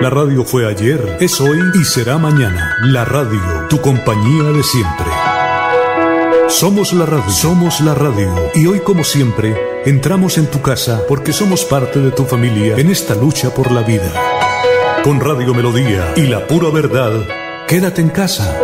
La 0.00 0.08
radio 0.08 0.44
fue 0.44 0.66
ayer, 0.66 1.18
es 1.20 1.40
hoy 1.40 1.60
y 1.74 1.84
será 1.84 2.16
mañana. 2.16 2.76
La 2.84 3.04
radio, 3.04 3.66
tu 3.68 3.80
compañía 3.80 4.44
de 4.44 4.62
siempre. 4.62 5.29
Somos 6.50 6.92
la 6.92 7.06
radio, 7.06 7.30
somos 7.30 7.80
la 7.80 7.94
radio. 7.94 8.34
Y 8.56 8.66
hoy 8.66 8.80
como 8.80 9.04
siempre, 9.04 9.56
entramos 9.86 10.36
en 10.36 10.50
tu 10.50 10.60
casa 10.60 11.00
porque 11.08 11.32
somos 11.32 11.64
parte 11.64 12.00
de 12.00 12.10
tu 12.10 12.24
familia 12.24 12.76
en 12.76 12.90
esta 12.90 13.14
lucha 13.14 13.54
por 13.54 13.70
la 13.70 13.82
vida. 13.82 14.12
Con 15.04 15.20
Radio 15.20 15.54
Melodía 15.54 16.12
y 16.16 16.22
la 16.22 16.48
pura 16.48 16.70
verdad, 16.70 17.12
quédate 17.68 18.02
en 18.02 18.08
casa. 18.08 18.60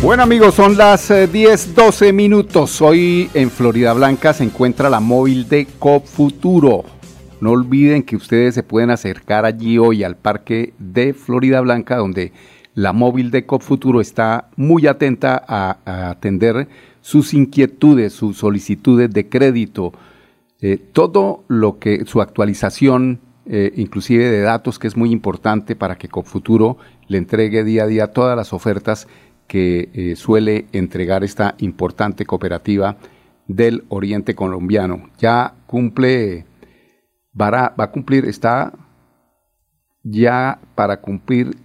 Bueno 0.00 0.22
amigos, 0.22 0.54
son 0.54 0.76
las 0.76 1.08
10, 1.08 1.74
12 1.74 2.12
minutos. 2.12 2.80
Hoy 2.80 3.28
en 3.34 3.50
Florida 3.50 3.92
Blanca 3.94 4.32
se 4.32 4.44
encuentra 4.44 4.88
la 4.88 5.00
móvil 5.00 5.48
de 5.48 5.66
COP 5.80 6.06
Futuro. 6.06 6.97
No 7.40 7.52
olviden 7.52 8.02
que 8.02 8.16
ustedes 8.16 8.54
se 8.54 8.62
pueden 8.62 8.90
acercar 8.90 9.44
allí 9.44 9.78
hoy 9.78 10.02
al 10.02 10.16
parque 10.16 10.74
de 10.78 11.14
Florida 11.14 11.60
Blanca, 11.60 11.96
donde 11.96 12.32
la 12.74 12.92
móvil 12.92 13.30
de 13.30 13.44
COP 13.44 13.62
Futuro 13.62 14.00
está 14.00 14.50
muy 14.56 14.86
atenta 14.86 15.42
a, 15.46 16.10
atender 16.10 16.68
sus 17.00 17.34
inquietudes, 17.34 18.12
sus 18.12 18.38
solicitudes 18.38 19.12
de 19.12 19.28
crédito, 19.28 19.92
eh, 20.60 20.78
todo 20.92 21.44
lo 21.48 21.78
que 21.78 22.04
su 22.06 22.20
actualización, 22.20 23.20
eh, 23.46 23.72
inclusive 23.76 24.30
de 24.30 24.40
datos, 24.40 24.78
que 24.78 24.86
es 24.86 24.96
muy 24.96 25.10
importante 25.10 25.74
para 25.76 25.96
que 25.96 26.08
COP 26.08 26.26
Futuro 26.26 26.76
le 27.08 27.18
entregue 27.18 27.64
día 27.64 27.84
a 27.84 27.86
día 27.86 28.12
todas 28.12 28.36
las 28.36 28.52
ofertas 28.52 29.08
que 29.48 29.88
eh, 29.94 30.14
suele 30.14 30.66
entregar 30.72 31.24
esta 31.24 31.54
importante 31.58 32.26
cooperativa 32.26 32.96
del 33.48 33.84
Oriente 33.88 34.34
Colombiano. 34.34 35.08
Ya 35.18 35.54
cumple, 35.66 36.44
va 37.32 37.74
a, 37.76 37.90
cumplir, 37.90 38.26
está 38.26 38.72
ya 40.02 40.60
para 40.74 41.00
cumplir 41.00 41.56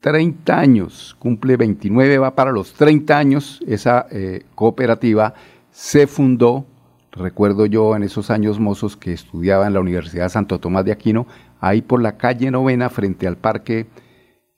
30 0.00 0.58
años, 0.58 1.16
cumple 1.18 1.56
29, 1.56 2.18
va 2.18 2.34
para 2.34 2.52
los 2.52 2.72
30 2.74 3.18
años, 3.18 3.60
esa 3.66 4.06
eh, 4.10 4.44
cooperativa 4.54 5.34
se 5.70 6.06
fundó, 6.06 6.66
recuerdo 7.12 7.66
yo 7.66 7.96
en 7.96 8.02
esos 8.02 8.30
años 8.30 8.60
mozos 8.60 8.96
que 8.96 9.12
estudiaba 9.12 9.66
en 9.66 9.74
la 9.74 9.80
Universidad 9.80 10.28
Santo 10.28 10.60
Tomás 10.60 10.84
de 10.84 10.92
Aquino, 10.92 11.26
ahí 11.60 11.82
por 11.82 12.00
la 12.00 12.16
calle 12.16 12.50
Novena 12.50 12.90
frente 12.90 13.26
al 13.26 13.36
parque, 13.36 13.86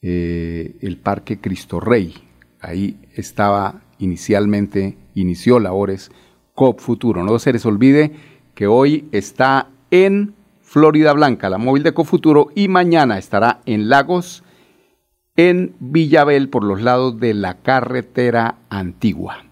eh, 0.03 0.77
el 0.81 0.99
Parque 0.99 1.41
Cristo 1.41 1.81
Rey, 1.81 2.15
ahí 2.61 3.01
estaba 3.15 3.83
inicialmente, 3.99 4.97
inició 5.15 5.59
labores 5.59 6.11
COP 6.55 6.81
Futuro. 6.81 7.23
No 7.23 7.39
se 7.39 7.53
les 7.53 7.65
olvide 7.67 8.13
que 8.55 8.67
hoy 8.67 9.09
está 9.13 9.69
en 9.91 10.35
Florida 10.71 11.13
Blanca, 11.13 11.51
la 11.51 11.59
móvil 11.59 11.83
de 11.83 11.93
COP 11.93 12.07
Futuro, 12.07 12.47
y 12.55 12.69
mañana 12.69 13.19
estará 13.19 13.61
en 13.67 13.89
Lagos, 13.89 14.45
en 15.35 15.75
Villabel, 15.81 16.49
por 16.49 16.63
los 16.63 16.81
lados 16.81 17.19
de 17.19 17.35
la 17.35 17.55
carretera 17.55 18.55
antigua. 18.69 19.47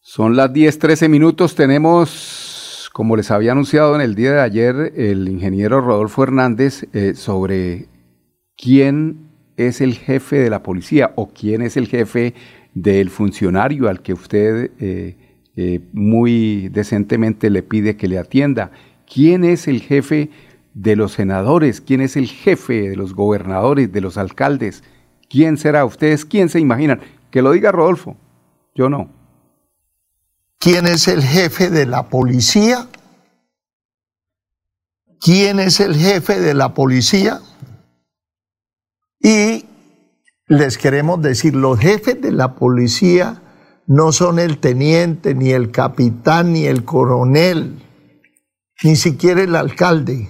Son 0.00 0.36
las 0.36 0.52
10, 0.52 0.78
13 0.78 1.08
minutos. 1.08 1.56
Tenemos, 1.56 2.90
como 2.92 3.16
les 3.16 3.32
había 3.32 3.50
anunciado 3.50 3.96
en 3.96 4.02
el 4.02 4.14
día 4.14 4.30
de 4.34 4.40
ayer, 4.40 4.92
el 4.94 5.28
ingeniero 5.28 5.80
Rodolfo 5.80 6.22
Hernández 6.22 6.86
eh, 6.92 7.14
sobre 7.16 7.88
quién 8.56 9.30
es 9.56 9.80
el 9.80 9.94
jefe 9.94 10.36
de 10.36 10.50
la 10.50 10.62
policía 10.62 11.10
o 11.16 11.30
quién 11.30 11.60
es 11.60 11.76
el 11.76 11.88
jefe 11.88 12.34
del 12.72 13.10
funcionario 13.10 13.88
al 13.88 14.00
que 14.00 14.12
usted 14.12 14.70
eh, 14.78 15.16
eh, 15.56 15.80
muy 15.92 16.68
decentemente 16.68 17.50
le 17.50 17.64
pide 17.64 17.96
que 17.96 18.06
le 18.06 18.18
atienda. 18.18 18.70
¿Quién 19.12 19.44
es 19.44 19.68
el 19.68 19.82
jefe 19.82 20.30
de 20.72 20.96
los 20.96 21.12
senadores? 21.12 21.82
¿Quién 21.82 22.00
es 22.00 22.16
el 22.16 22.28
jefe 22.28 22.88
de 22.88 22.96
los 22.96 23.14
gobernadores, 23.14 23.92
de 23.92 24.00
los 24.00 24.16
alcaldes? 24.16 24.82
¿Quién 25.28 25.58
será? 25.58 25.84
¿Ustedes 25.84 26.24
quién 26.24 26.48
se 26.48 26.60
imaginan? 26.60 27.00
Que 27.30 27.42
lo 27.42 27.52
diga 27.52 27.72
Rodolfo. 27.72 28.16
Yo 28.74 28.88
no. 28.88 29.10
¿Quién 30.58 30.86
es 30.86 31.08
el 31.08 31.22
jefe 31.22 31.68
de 31.68 31.84
la 31.84 32.08
policía? 32.08 32.88
¿Quién 35.20 35.60
es 35.60 35.80
el 35.80 35.94
jefe 35.94 36.40
de 36.40 36.54
la 36.54 36.72
policía? 36.72 37.40
Y 39.20 39.66
les 40.46 40.78
queremos 40.78 41.20
decir, 41.20 41.54
los 41.54 41.78
jefes 41.78 42.20
de 42.20 42.32
la 42.32 42.54
policía 42.54 43.42
no 43.86 44.12
son 44.12 44.38
el 44.38 44.58
teniente, 44.58 45.34
ni 45.34 45.50
el 45.50 45.70
capitán, 45.70 46.54
ni 46.54 46.64
el 46.64 46.84
coronel, 46.84 47.78
ni 48.82 48.96
siquiera 48.96 49.42
el 49.42 49.56
alcalde, 49.56 50.28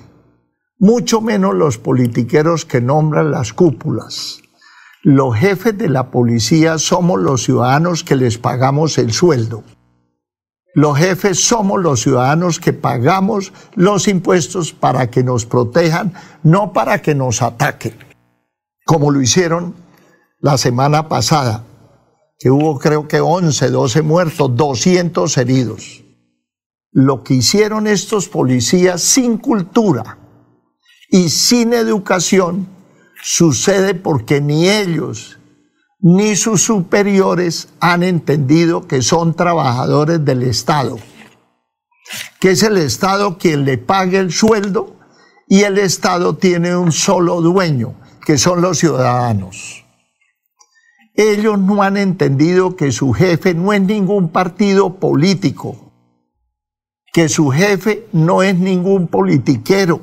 mucho 0.79 1.21
menos 1.21 1.55
los 1.55 1.79
politiqueros 1.79 2.65
que 2.65 2.81
nombran 2.81 3.31
las 3.31 3.53
cúpulas. 3.53 4.41
Los 5.03 5.37
jefes 5.37 5.77
de 5.77 5.89
la 5.89 6.11
policía 6.11 6.79
somos 6.79 7.21
los 7.21 7.45
ciudadanos 7.45 8.05
que 8.05 8.17
les 8.17 8.39
pagamos 8.39 8.99
el 8.99 9.13
sueldo. 9.13 9.65
Los 10.75 10.99
jefes 10.99 11.45
somos 11.45 11.83
los 11.83 12.01
ciudadanos 12.01 12.59
que 12.59 12.73
pagamos 12.73 13.53
los 13.75 14.09
impuestos 14.09 14.73
para 14.73 15.11
que 15.11 15.23
nos 15.23 15.45
protejan, 15.45 16.15
no 16.43 16.73
para 16.73 17.03
que 17.03 17.15
nos 17.15 17.43
ataquen 17.43 18.13
como 18.85 19.11
lo 19.11 19.21
hicieron 19.21 19.75
la 20.41 20.59
semana 20.59 21.09
pasada, 21.09 21.65
que 22.39 22.51
hubo 22.51 22.79
creo 22.79 23.07
que 23.07 23.21
11, 23.21 23.71
12 23.71 24.03
muertos, 24.03 24.57
200 24.57 25.39
heridos. 25.39 26.02
Lo 26.93 27.25
que 27.25 27.35
hicieron 27.35 27.87
estos 27.87 28.29
policías 28.29 29.01
sin 29.01 29.39
cultura 29.39 30.19
y 31.09 31.31
sin 31.31 31.73
educación 31.73 32.69
sucede 33.23 33.95
porque 33.95 34.43
ni 34.43 34.69
ellos 34.69 35.39
ni 36.01 36.37
sus 36.37 36.63
superiores 36.63 37.69
han 37.81 38.03
entendido 38.03 38.87
que 38.89 39.01
son 39.01 39.35
trabajadores 39.35 40.23
del 40.25 40.43
Estado, 40.43 40.99
que 42.41 42.51
es 42.51 42.63
el 42.63 42.77
Estado 42.77 43.39
quien 43.39 43.65
le 43.65 43.79
paga 43.79 44.19
el 44.19 44.33
sueldo 44.33 44.97
y 45.49 45.63
el 45.63 45.79
Estado 45.79 46.37
tiene 46.37 46.77
un 46.77 46.93
solo 46.93 47.41
dueño, 47.41 47.95
que 48.27 48.37
son 48.37 48.61
los 48.61 48.79
ciudadanos. 48.79 49.85
Ellos 51.15 51.59
no 51.59 51.83
han 51.83 51.97
entendido 51.97 52.75
que 52.75 52.91
su 52.91 53.13
jefe 53.13 53.55
no 53.55 53.73
es 53.73 53.81
ningún 53.83 54.31
partido 54.31 54.99
político, 54.99 55.82
que 57.13 57.29
su 57.29 57.51
jefe 57.51 58.07
no 58.13 58.43
es 58.43 58.59
ningún 58.59 59.07
politiquero, 59.07 60.01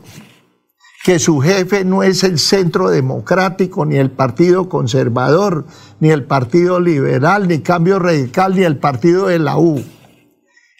que 1.04 1.18
su 1.18 1.40
jefe 1.40 1.84
no 1.84 2.04
es 2.04 2.24
el 2.24 2.38
centro 2.38 2.90
democrático, 2.90 3.86
ni 3.86 3.96
el 3.98 4.12
partido 4.12 4.70
conservador, 4.70 5.66
ni 6.00 6.12
el 6.12 6.26
partido 6.26 6.80
liberal, 6.80 7.48
ni 7.48 7.60
cambio 7.60 7.98
radical, 7.98 8.56
ni 8.56 8.64
el 8.64 8.78
partido 8.78 9.28
de 9.28 9.40
la 9.40 9.58
U. 9.58 9.84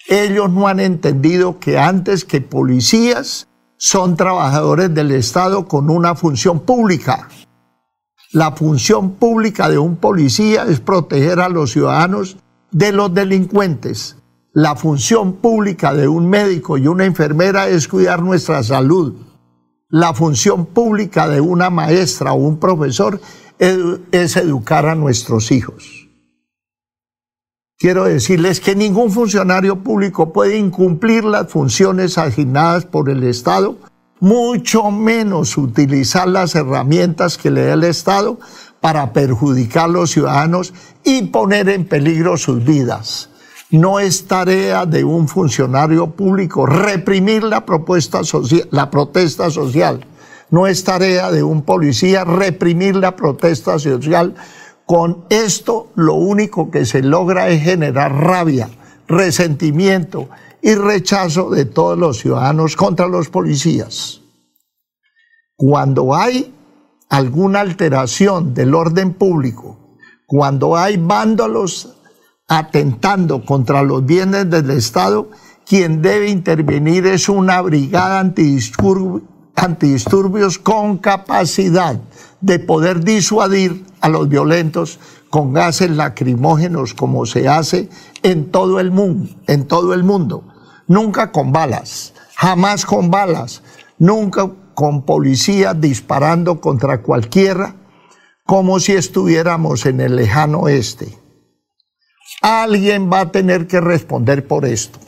Ellos 0.08 0.52
no 0.52 0.68
han 0.68 0.80
entendido 0.80 1.60
que 1.60 1.80
antes 1.80 2.26
que 2.26 2.42
policías 2.42 3.48
son 3.78 4.16
trabajadores 4.16 4.94
del 4.94 5.12
Estado 5.12 5.68
con 5.68 5.90
una 5.90 6.14
función 6.14 6.60
pública. 6.60 7.28
La 8.32 8.52
función 8.52 9.14
pública 9.14 9.70
de 9.70 9.80
un 9.80 9.96
policía 9.96 10.66
es 10.68 10.80
proteger 10.80 11.40
a 11.40 11.50
los 11.50 11.72
ciudadanos 11.72 12.38
de 12.72 12.92
los 12.92 13.14
delincuentes. 13.14 14.18
La 14.54 14.76
función 14.76 15.34
pública 15.34 15.94
de 15.94 16.08
un 16.08 16.28
médico 16.28 16.80
y 16.80 16.88
una 16.88 17.06
enfermera 17.06 17.68
es 17.68 17.88
cuidar 17.88 18.24
nuestra 18.24 18.64
salud. 18.64 19.14
La 19.90 20.16
función 20.16 20.66
pública 20.66 21.28
de 21.28 21.40
una 21.40 21.70
maestra 21.70 22.34
o 22.34 22.38
un 22.38 22.60
profesor 22.60 23.22
es 23.60 24.38
educar 24.38 24.88
a 24.88 24.96
nuestros 24.96 25.52
hijos. 25.52 26.10
Quiero 27.78 28.06
decirles 28.06 28.60
que 28.60 28.76
ningún 28.76 29.12
funcionario 29.12 29.84
público 29.84 30.34
puede 30.34 30.58
incumplir 30.58 31.26
las 31.26 31.52
funciones 31.52 32.18
asignadas 32.18 32.86
por 32.86 33.10
el 33.10 33.24
Estado, 33.24 33.78
mucho 34.20 34.90
menos 34.90 35.58
utilizar 35.58 36.28
las 36.28 36.56
herramientas 36.56 37.38
que 37.38 37.52
le 37.52 37.66
da 37.66 37.74
el 37.74 37.84
Estado 37.84 38.40
para 38.82 39.14
perjudicar 39.14 39.86
a 39.86 39.90
los 39.90 40.10
ciudadanos 40.10 40.74
y 41.04 41.22
poner 41.28 41.70
en 41.70 41.86
peligro 41.86 42.36
sus 42.36 42.66
vidas. 42.66 43.29
No 43.72 44.00
es 44.00 44.26
tarea 44.26 44.88
de 44.88 45.04
un 45.04 45.28
funcionario 45.28 46.08
público 46.08 46.66
reprimir 46.66 47.44
la, 47.44 47.66
propuesta 47.66 48.22
la 48.72 48.90
protesta 48.90 49.52
social. 49.52 50.06
No 50.50 50.66
es 50.66 50.84
tarea 50.84 51.30
de 51.30 51.44
un 51.44 51.62
policía 51.62 52.24
reprimir 52.24 52.96
la 52.96 53.16
protesta 53.16 53.78
social. 53.78 54.34
Con 54.88 55.26
esto 55.30 55.92
lo 55.94 56.16
único 56.16 56.72
que 56.72 56.84
se 56.86 57.04
logra 57.04 57.50
es 57.50 57.62
generar 57.62 58.12
rabia, 58.12 58.72
resentimiento 59.08 60.30
y 60.64 60.74
rechazo 60.74 61.52
de 61.52 61.66
todos 61.66 61.96
los 61.96 62.18
ciudadanos 62.18 62.76
contra 62.76 63.08
los 63.08 63.30
policías. 63.30 64.22
Cuando 65.56 66.16
hay 66.16 66.56
alguna 67.10 67.60
alteración 67.60 68.56
del 68.56 68.74
orden 68.74 69.14
público, 69.14 69.98
cuando 70.26 70.76
hay 70.76 70.98
vándalos 70.98 71.99
atentando 72.50 73.46
contra 73.46 73.84
los 73.84 74.06
bienes 74.06 74.50
del 74.50 74.72
Estado, 74.72 75.30
quien 75.66 76.02
debe 76.02 76.30
intervenir 76.30 77.06
es 77.06 77.30
una 77.30 77.62
brigada 77.62 78.20
antidisturbios, 79.56 80.58
con 80.58 80.98
capacidad 80.98 82.02
de 82.42 82.58
poder 82.60 83.04
disuadir 83.04 83.86
a 84.02 84.10
los 84.10 84.28
violentos 84.28 85.00
con 85.30 85.54
gases 85.54 85.92
lacrimógenos 85.92 86.96
como 86.96 87.28
se 87.28 87.48
hace 87.48 87.88
en 88.24 88.50
todo 88.50 88.80
el 88.80 88.90
mundo, 88.90 89.30
en 89.46 89.68
todo 89.68 89.94
el 89.94 90.04
mundo. 90.04 90.44
Nunca 90.88 91.32
con 91.32 91.52
balas, 91.52 92.16
jamás 92.36 92.84
con 92.84 93.12
balas, 93.12 93.62
nunca 94.00 94.50
con 94.74 95.04
policías 95.04 95.80
disparando 95.80 96.60
contra 96.60 97.04
cualquiera, 97.04 97.76
como 98.44 98.80
si 98.80 98.94
estuviéramos 98.94 99.86
en 99.86 100.02
el 100.02 100.16
lejano 100.16 100.62
oeste. 100.62 101.20
Alguien 102.42 103.12
va 103.12 103.22
a 103.22 103.32
tener 103.32 103.68
que 103.68 103.82
responder 103.82 104.48
por 104.48 104.66
esto. 104.66 105.00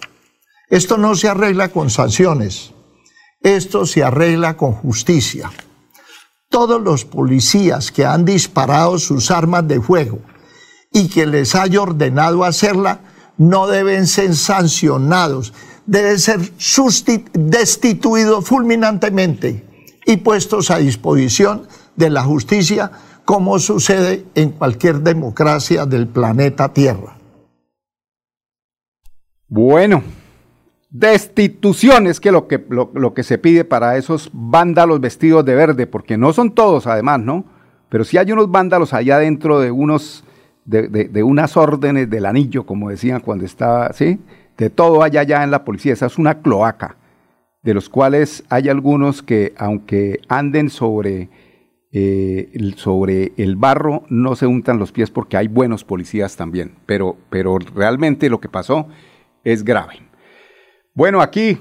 Esto 0.70 0.98
no 0.98 1.16
se 1.16 1.28
arregla 1.28 1.70
con 1.70 1.90
sanciones, 1.90 2.72
esto 3.42 3.86
se 3.86 4.04
arregla 4.04 4.56
con 4.56 4.74
justicia. 4.74 5.52
Todos 6.50 6.82
los 6.82 7.06
policías 7.06 7.92
que 7.92 8.06
han 8.06 8.26
disparado 8.26 9.00
sus 9.00 9.32
armas 9.32 9.68
de 9.68 9.82
fuego 9.82 10.20
y 10.92 11.08
que 11.10 11.26
les 11.26 11.56
haya 11.56 11.82
ordenado 11.82 12.44
hacerla 12.44 13.00
no 13.38 13.68
deben 13.68 14.08
ser 14.08 14.36
sancionados, 14.36 15.54
deben 15.86 16.20
ser 16.20 16.40
destituidos 17.34 18.46
fulminantemente 18.46 19.66
y 20.06 20.18
puestos 20.18 20.72
a 20.72 20.78
disposición 20.78 21.68
de 21.96 22.10
la 22.10 22.24
justicia 22.24 22.92
como 23.26 23.60
sucede 23.60 24.26
en 24.36 24.52
cualquier 24.52 25.00
democracia 25.00 25.86
del 25.86 26.08
planeta 26.08 26.74
Tierra. 26.74 27.18
Bueno, 29.48 30.04
destitución 30.90 32.08
es 32.08 32.20
que 32.20 32.32
lo, 32.32 32.48
que 32.48 32.64
lo, 32.70 33.14
que 33.14 33.24
se 33.24 33.38
pide 33.38 33.66
para 33.66 33.98
esos 33.98 34.30
vándalos 34.34 35.02
vestidos 35.02 35.44
de 35.46 35.56
verde, 35.56 35.88
porque 35.88 36.18
no 36.18 36.34
son 36.34 36.52
todos 36.52 36.88
además, 36.88 37.20
¿no? 37.20 37.46
Pero 37.90 38.04
sí 38.04 38.18
hay 38.18 38.32
unos 38.32 38.50
vándalos 38.50 38.94
allá 38.94 39.18
dentro 39.18 39.60
de 39.60 39.72
unos, 39.72 40.24
de, 40.66 40.88
de, 40.88 41.24
unas 41.24 41.58
órdenes 41.58 42.10
del 42.10 42.26
anillo, 42.26 42.66
como 42.66 42.90
decían 42.90 43.22
cuando 43.22 43.46
estaba, 43.46 43.92
¿sí? 43.94 44.20
De 44.58 44.70
todo 44.70 45.04
allá 45.04 45.22
allá 45.22 45.44
en 45.44 45.52
la 45.52 45.66
policía, 45.66 45.94
esa 45.94 46.06
es 46.06 46.18
una 46.18 46.42
cloaca, 46.42 46.96
de 47.64 47.74
los 47.74 47.90
cuales 47.90 48.44
hay 48.50 48.70
algunos 48.70 49.22
que, 49.22 49.54
aunque 49.58 50.22
anden 50.30 50.70
sobre, 50.70 51.30
eh, 51.94 52.74
sobre 52.78 53.34
el 53.38 53.56
barro, 53.58 54.04
no 54.10 54.36
se 54.36 54.48
untan 54.48 54.80
los 54.80 54.92
pies 54.92 55.10
porque 55.10 55.38
hay 55.38 55.48
buenos 55.48 55.84
policías 55.84 56.38
también, 56.38 56.76
pero, 56.86 57.18
pero 57.30 57.58
realmente 57.60 58.30
lo 58.30 58.40
que 58.40 58.50
pasó 58.50 58.88
es 59.44 59.64
grave. 59.64 60.00
Bueno, 60.94 61.22
aquí, 61.22 61.58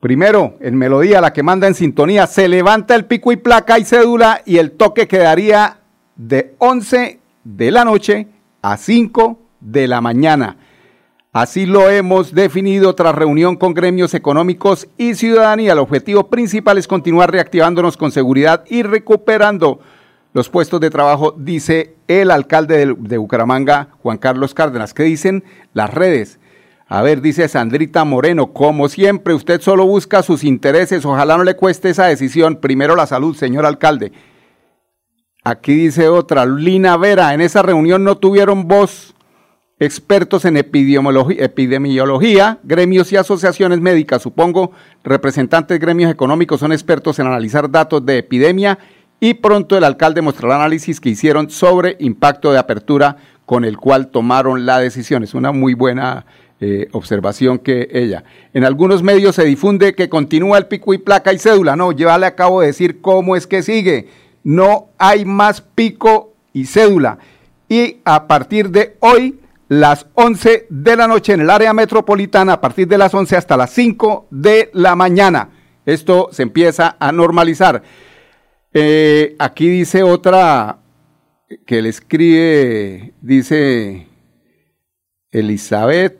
primero, 0.00 0.56
en 0.60 0.76
melodía, 0.76 1.20
la 1.20 1.32
que 1.32 1.42
manda 1.42 1.66
en 1.66 1.74
sintonía, 1.74 2.26
se 2.26 2.48
levanta 2.48 2.94
el 2.94 3.06
pico 3.06 3.32
y 3.32 3.36
placa 3.36 3.78
y 3.78 3.84
cédula 3.84 4.42
y 4.44 4.58
el 4.58 4.72
toque 4.72 5.08
quedaría 5.08 5.78
de 6.16 6.54
11 6.58 7.18
de 7.44 7.70
la 7.70 7.84
noche 7.84 8.28
a 8.62 8.76
5 8.76 9.38
de 9.60 9.88
la 9.88 10.00
mañana. 10.00 10.56
Así 11.32 11.64
lo 11.64 11.88
hemos 11.88 12.34
definido 12.34 12.96
tras 12.96 13.14
reunión 13.14 13.54
con 13.54 13.72
gremios 13.72 14.14
económicos 14.14 14.88
y 14.98 15.14
ciudadanía. 15.14 15.74
El 15.74 15.78
objetivo 15.78 16.28
principal 16.28 16.76
es 16.76 16.88
continuar 16.88 17.30
reactivándonos 17.30 17.96
con 17.96 18.10
seguridad 18.10 18.64
y 18.68 18.82
recuperando 18.82 19.78
los 20.32 20.48
puestos 20.48 20.80
de 20.80 20.90
trabajo, 20.90 21.32
dice 21.38 21.94
el 22.08 22.32
alcalde 22.32 22.96
de, 22.96 23.18
Bucaramanga, 23.18 23.90
Juan 24.02 24.18
Carlos 24.18 24.54
Cárdenas. 24.54 24.92
¿Qué 24.92 25.04
dicen 25.04 25.44
las 25.72 25.94
redes? 25.94 26.40
A 26.88 27.00
ver, 27.02 27.20
dice 27.20 27.46
Sandrita 27.46 28.04
Moreno, 28.04 28.52
como 28.52 28.88
siempre, 28.88 29.32
usted 29.32 29.60
solo 29.60 29.86
busca 29.86 30.24
sus 30.24 30.42
intereses, 30.42 31.04
ojalá 31.04 31.36
no 31.36 31.44
le 31.44 31.54
cueste 31.54 31.90
esa 31.90 32.06
decisión. 32.06 32.56
Primero 32.56 32.96
la 32.96 33.06
salud, 33.06 33.36
señor 33.36 33.66
alcalde. 33.66 34.10
Aquí 35.44 35.74
dice 35.74 36.08
otra, 36.08 36.44
Lina 36.44 36.96
Vera, 36.96 37.34
en 37.34 37.40
esa 37.40 37.62
reunión 37.62 38.02
no 38.02 38.16
tuvieron 38.16 38.66
voz 38.66 39.14
expertos 39.80 40.44
en 40.44 40.58
epidemiología, 40.58 42.58
gremios 42.62 43.12
y 43.12 43.16
asociaciones 43.16 43.80
médicas, 43.80 44.20
supongo, 44.20 44.72
representantes 45.02 45.74
de 45.74 45.84
gremios 45.84 46.12
económicos 46.12 46.60
son 46.60 46.72
expertos 46.72 47.18
en 47.18 47.26
analizar 47.26 47.70
datos 47.70 48.04
de 48.04 48.18
epidemia 48.18 48.78
y 49.20 49.34
pronto 49.34 49.78
el 49.78 49.84
alcalde 49.84 50.20
mostrará 50.20 50.56
análisis 50.56 51.00
que 51.00 51.08
hicieron 51.08 51.48
sobre 51.48 51.96
impacto 51.98 52.52
de 52.52 52.58
apertura 52.58 53.16
con 53.46 53.64
el 53.64 53.78
cual 53.78 54.08
tomaron 54.08 54.66
la 54.66 54.78
decisión. 54.78 55.24
Es 55.24 55.34
una 55.34 55.50
muy 55.50 55.74
buena 55.74 56.26
eh, 56.60 56.88
observación 56.92 57.58
que 57.58 57.88
ella. 57.90 58.22
En 58.52 58.64
algunos 58.64 59.02
medios 59.02 59.36
se 59.36 59.44
difunde 59.44 59.94
que 59.94 60.10
continúa 60.10 60.58
el 60.58 60.66
pico 60.66 60.92
y 60.92 60.98
placa 60.98 61.32
y 61.32 61.38
cédula. 61.38 61.74
No, 61.74 61.92
ya 61.92 62.18
le 62.18 62.26
acabo 62.26 62.60
de 62.60 62.68
decir 62.68 63.00
cómo 63.00 63.34
es 63.34 63.46
que 63.46 63.62
sigue. 63.62 64.08
No 64.44 64.88
hay 64.98 65.24
más 65.24 65.62
pico 65.62 66.34
y 66.52 66.66
cédula. 66.66 67.18
Y 67.68 67.98
a 68.04 68.26
partir 68.26 68.70
de 68.70 68.96
hoy, 69.00 69.39
las 69.70 70.08
11 70.14 70.66
de 70.68 70.96
la 70.96 71.06
noche 71.06 71.32
en 71.32 71.42
el 71.42 71.48
área 71.48 71.72
metropolitana, 71.72 72.54
a 72.54 72.60
partir 72.60 72.88
de 72.88 72.98
las 72.98 73.14
11 73.14 73.36
hasta 73.36 73.56
las 73.56 73.70
5 73.70 74.26
de 74.32 74.68
la 74.74 74.96
mañana. 74.96 75.50
Esto 75.86 76.28
se 76.32 76.42
empieza 76.42 76.96
a 76.98 77.12
normalizar. 77.12 77.80
Eh, 78.74 79.36
aquí 79.38 79.68
dice 79.68 80.02
otra 80.02 80.80
que 81.64 81.82
le 81.82 81.88
escribe, 81.88 83.14
dice 83.20 84.08
Elizabeth 85.30 86.18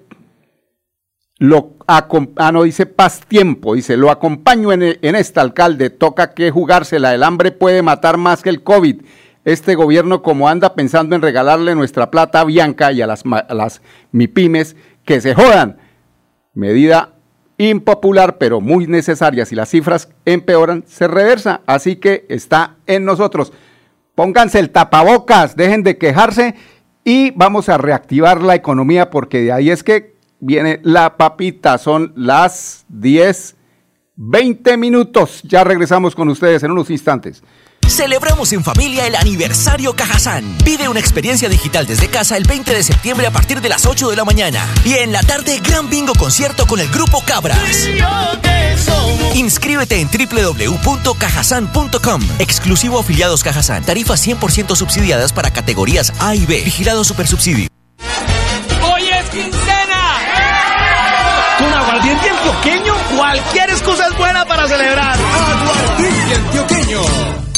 lo 1.39 1.75
ah, 1.89 2.07
no 2.53 2.63
dice 2.63 2.87
paz 2.87 3.23
tiempo, 3.27 3.75
dice, 3.75 3.97
lo 3.97 4.13
acompaño 4.13 4.73
en, 4.73 4.83
en 4.83 5.17
alcalde, 5.35 5.91
toca 5.91 6.35
que 6.35 6.53
jugársela, 6.53 7.15
el 7.15 7.25
hambre 7.25 7.51
puede 7.51 7.83
matar 7.83 8.17
más 8.17 8.43
que 8.43 8.51
el 8.51 8.63
COVID. 8.63 9.03
Este 9.51 9.75
gobierno 9.75 10.23
como 10.23 10.49
anda 10.49 10.75
pensando 10.75 11.17
en 11.17 11.23
regalarle 11.23 11.75
nuestra 11.75 12.11
plata 12.11 12.41
a 12.41 12.45
Bianca 12.45 12.93
y 12.93 13.03
a 13.03 13.09
las, 13.09 13.25
a 13.27 13.53
las 13.53 13.83
MIPIMES, 14.13 14.77
que 15.05 15.21
se 15.21 15.35
jodan. 15.35 15.79
Medida 16.55 17.15
impopular, 17.59 18.39
pero 18.39 18.61
muy 18.61 18.87
necesaria. 18.87 19.45
Si 19.45 19.57
las 19.57 19.69
cifras 19.69 20.09
empeoran, 20.25 20.85
se 20.87 21.09
reversa. 21.09 21.63
Así 21.67 21.97
que 21.97 22.27
está 22.29 22.77
en 22.87 23.05
nosotros. 23.05 23.53
Pónganse 24.15 24.61
el 24.61 24.71
tapabocas, 24.71 25.57
dejen 25.57 25.83
de 25.83 25.99
quejarse 25.99 26.55
y 27.03 27.33
vamos 27.33 27.69
a 27.69 27.77
reactivar 27.77 28.43
la 28.43 28.55
economía 28.55 29.11
porque 29.11 29.41
de 29.41 29.53
ahí 29.53 29.71
es 29.71 29.83
que 29.83 30.15
viene 30.39 30.79
la 30.85 31.17
papita. 31.17 31.77
Son 31.79 32.13
las 32.15 32.85
10, 32.89 33.57
20 34.15 34.77
minutos. 34.77 35.43
Ya 35.43 35.65
regresamos 35.65 36.15
con 36.15 36.29
ustedes 36.29 36.63
en 36.63 36.71
unos 36.71 36.89
instantes. 36.89 37.43
Celebramos 37.91 38.53
en 38.53 38.63
familia 38.63 39.09
el 39.09 39.17
aniversario 39.17 39.97
Cajazán. 39.97 40.57
Pide 40.65 40.87
una 40.89 41.01
experiencia 41.01 41.49
digital 41.49 41.89
desde 41.89 42.07
casa 42.09 42.37
el 42.37 42.45
20 42.45 42.73
de 42.73 42.85
septiembre 42.85 43.27
a 43.27 43.33
partir 43.33 43.61
de 43.61 43.69
las 43.69 43.85
8 43.85 44.11
de 44.11 44.17
la 44.17 44.25
mañana. 44.25 44.65
Y 44.85 44.93
en 44.95 45.11
la 45.11 45.25
tarde, 45.25 45.59
gran 45.59 45.91
bingo 45.91 46.15
concierto 46.15 46.67
con 46.67 46.79
el 46.79 46.89
grupo 46.89 47.21
Cabras. 47.27 47.59
Inscríbete 49.35 50.01
en 50.01 50.09
www.cajazán.com. 50.09 52.23
Exclusivo 52.39 53.01
afiliados 53.01 53.43
Cajazán. 53.43 53.83
Tarifas 53.85 54.25
100% 54.27 54.77
subsidiadas 54.77 55.33
para 55.33 55.53
categorías 55.53 56.13
A 56.21 56.37
y 56.37 56.47
B. 56.47 56.63
Vigilado 56.63 57.03
Supersubsidio. 57.03 57.67
¡Hoy 58.83 59.03
es 59.03 59.29
quincena! 59.31 60.17
Con 61.59 61.75
aguardiente 61.75 62.31
antioqueño, 62.31 62.95
cualquier 63.17 63.71
excusa 63.71 64.07
es 64.07 64.17
buena 64.17 64.45
para 64.47 64.69
celebrar. 64.69 65.19
Aguardiente 65.19 66.37
antioqueño 66.37 67.50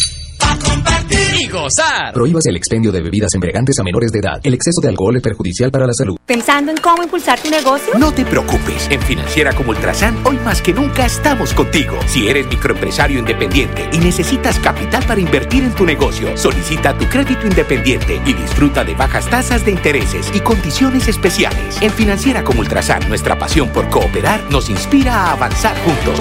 y 1.43 1.49
gozar. 1.49 2.13
Prohíbas 2.13 2.47
el 2.47 2.57
expendio 2.57 2.93
de 2.93 3.03
bebidas 3.03 3.35
embriagantes 3.35 3.79
a 3.79 3.83
menores 3.83 4.13
de 4.13 4.21
edad. 4.21 4.41
El 4.43 4.55
exceso 4.55 4.81
de 4.81 4.89
alcohol 4.89 5.17
es 5.17 5.23
perjudicial 5.23 5.71
para 5.71 5.87
la 5.87 5.93
salud. 5.93 6.17
¿Pensando 6.25 6.71
en 6.71 6.79
cómo 6.79 7.03
impulsar 7.03 7.41
tu 7.41 7.51
negocio? 7.51 7.95
No 7.99 8.13
te 8.13 8.25
preocupes. 8.25 8.89
En 8.91 9.01
Financiera 9.03 9.53
como 9.53 9.71
Ultrasan, 9.71 10.17
hoy 10.25 10.37
más 10.39 10.63
que 10.63 10.73
nunca 10.73 11.07
estamos 11.07 11.53
contigo. 11.55 11.99
Si 12.07 12.29
eres 12.29 12.47
microempresario 12.47 13.19
independiente 13.19 13.89
y 13.93 13.99
necesitas 13.99 14.59
capital 14.61 15.05
para 15.05 15.21
invertir 15.21 15.65
en 15.65 15.75
tu 15.75 15.85
negocio, 15.85 16.37
solicita 16.37 16.97
tu 16.97 17.07
crédito 17.07 17.47
independiente 17.47 18.21
y 18.25 18.33
disfruta 18.33 18.85
de 18.85 18.95
bajas 18.95 19.29
tasas 19.29 19.65
de 19.65 19.73
intereses 19.73 20.31
y 20.35 20.41
condiciones 20.41 21.09
especiales. 21.09 21.81
En 21.81 21.91
Financiera 21.91 22.45
como 22.45 22.61
Ultrasan, 22.61 23.09
nuestra 23.09 23.39
pasión 23.39 23.69
por 23.71 23.89
cooperar 23.89 24.41
nos 24.51 24.71
inspira 24.71 25.15
a 25.15 25.33
avanzar 25.33 25.77
juntos. 25.85 26.21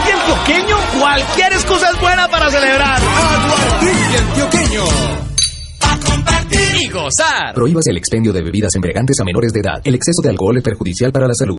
Antioqueño, 0.00 0.76
cualquier 0.98 1.52
excusa 1.52 1.90
es 1.90 2.00
buena 2.00 2.28
para 2.28 2.50
celebrar. 2.50 3.00
Aguardiente 3.00 4.18
antioqueño. 4.18 4.84
y 6.80 6.88
gozar. 6.88 7.54
Prohíbas 7.54 7.86
el 7.88 7.96
expendio 7.96 8.32
de 8.32 8.42
bebidas 8.42 8.74
embriagantes 8.74 9.20
a 9.20 9.24
menores 9.24 9.52
de 9.52 9.60
edad. 9.60 9.80
El 9.84 9.94
exceso 9.94 10.22
de 10.22 10.30
alcohol 10.30 10.56
es 10.56 10.62
perjudicial 10.62 11.12
para 11.12 11.28
la 11.28 11.34
salud. 11.34 11.58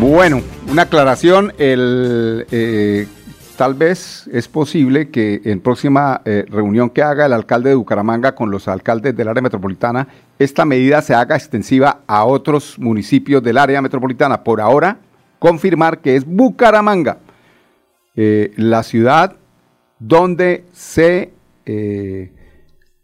Bueno, 0.00 0.42
una 0.68 0.82
aclaración. 0.82 1.52
El, 1.58 2.46
eh, 2.50 3.06
tal 3.56 3.74
vez 3.74 4.28
es 4.32 4.48
posible 4.48 5.10
que 5.10 5.40
en 5.44 5.60
próxima 5.60 6.20
eh, 6.24 6.44
reunión 6.48 6.90
que 6.90 7.02
haga 7.02 7.26
el 7.26 7.32
alcalde 7.32 7.70
de 7.70 7.76
Bucaramanga 7.76 8.34
con 8.34 8.50
los 8.50 8.68
alcaldes 8.68 9.16
del 9.16 9.28
área 9.28 9.42
metropolitana, 9.42 10.08
esta 10.38 10.64
medida 10.64 11.00
se 11.02 11.14
haga 11.14 11.36
extensiva 11.36 12.00
a 12.06 12.24
otros 12.24 12.78
municipios 12.78 13.42
del 13.42 13.58
área 13.58 13.80
metropolitana. 13.80 14.42
Por 14.42 14.60
ahora, 14.60 14.98
confirmar 15.42 15.98
que 15.98 16.14
es 16.14 16.24
Bucaramanga, 16.24 17.18
eh, 18.14 18.52
la 18.54 18.84
ciudad 18.84 19.34
donde 19.98 20.66
se 20.70 21.32
eh, 21.66 22.30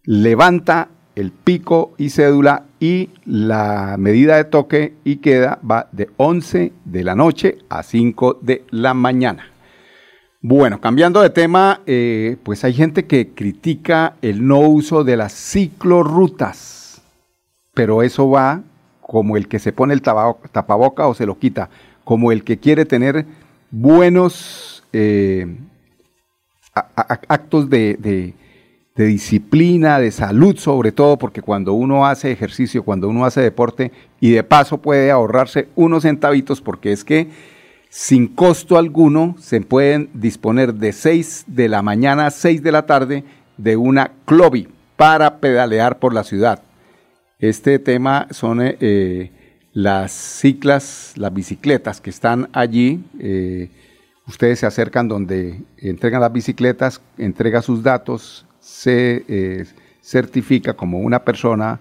levanta 0.04 0.86
el 1.16 1.32
pico 1.32 1.94
y 1.98 2.10
cédula 2.10 2.66
y 2.78 3.10
la 3.24 3.96
medida 3.98 4.36
de 4.36 4.44
toque 4.44 4.94
y 5.02 5.16
queda 5.16 5.58
va 5.68 5.88
de 5.90 6.10
11 6.16 6.72
de 6.84 7.02
la 7.02 7.16
noche 7.16 7.58
a 7.68 7.82
5 7.82 8.38
de 8.40 8.64
la 8.70 8.94
mañana. 8.94 9.50
Bueno, 10.40 10.80
cambiando 10.80 11.20
de 11.20 11.30
tema, 11.30 11.80
eh, 11.86 12.36
pues 12.44 12.62
hay 12.62 12.72
gente 12.72 13.06
que 13.06 13.30
critica 13.30 14.14
el 14.22 14.46
no 14.46 14.60
uso 14.60 15.02
de 15.02 15.16
las 15.16 15.32
ciclorrutas, 15.32 17.02
pero 17.74 18.04
eso 18.04 18.30
va 18.30 18.62
como 19.00 19.36
el 19.36 19.48
que 19.48 19.58
se 19.58 19.72
pone 19.72 19.92
el 19.94 20.02
tapaboca 20.02 21.08
o 21.08 21.14
se 21.14 21.26
lo 21.26 21.36
quita, 21.36 21.70
como 22.08 22.32
el 22.32 22.42
que 22.42 22.56
quiere 22.56 22.86
tener 22.86 23.26
buenos 23.70 24.82
eh, 24.94 25.58
actos 26.72 27.68
de, 27.68 28.32
disciplina, 28.96 30.00
de 30.00 30.10
salud 30.10 30.56
sobre 30.56 30.90
todo, 30.90 31.18
porque 31.18 31.42
cuando 31.42 31.74
uno 31.74 32.06
hace 32.06 32.32
ejercicio, 32.32 32.82
cuando 32.82 33.10
uno 33.10 33.26
hace 33.26 33.42
deporte 33.42 33.92
y 34.20 34.30
de 34.30 34.42
paso 34.42 34.78
puede 34.78 35.10
ahorrarse 35.10 35.68
unos 35.76 36.04
centavitos, 36.04 36.62
porque 36.62 36.92
es 36.92 37.04
que 37.04 37.28
sin 37.90 38.26
costo 38.26 38.78
alguno 38.78 39.36
se 39.38 39.60
pueden 39.60 40.08
disponer 40.14 40.72
de 40.72 40.94
6 40.94 41.44
de 41.46 41.68
la 41.68 41.82
mañana 41.82 42.28
a 42.28 42.30
6 42.30 42.62
de 42.62 42.72
la 42.72 42.86
tarde 42.86 43.24
de 43.58 43.76
una 43.76 44.12
Clovi 44.24 44.66
para 44.96 45.40
pedalear 45.40 45.98
por 45.98 46.14
la 46.14 46.24
ciudad. 46.24 46.62
Este 47.38 47.78
tema 47.78 48.28
son 48.30 48.62
eh, 48.62 48.78
eh, 48.80 49.30
las 49.80 50.10
ciclas, 50.12 51.12
las 51.16 51.32
bicicletas 51.32 52.00
que 52.00 52.10
están 52.10 52.48
allí. 52.52 53.04
Eh, 53.20 53.70
ustedes 54.26 54.58
se 54.58 54.66
acercan 54.66 55.06
donde 55.06 55.62
entregan 55.76 56.20
las 56.20 56.32
bicicletas, 56.32 57.00
entrega 57.16 57.62
sus 57.62 57.82
datos, 57.82 58.44
se 58.60 59.66
certifica 60.02 60.74
como 60.74 60.98
una 60.98 61.24
persona 61.24 61.80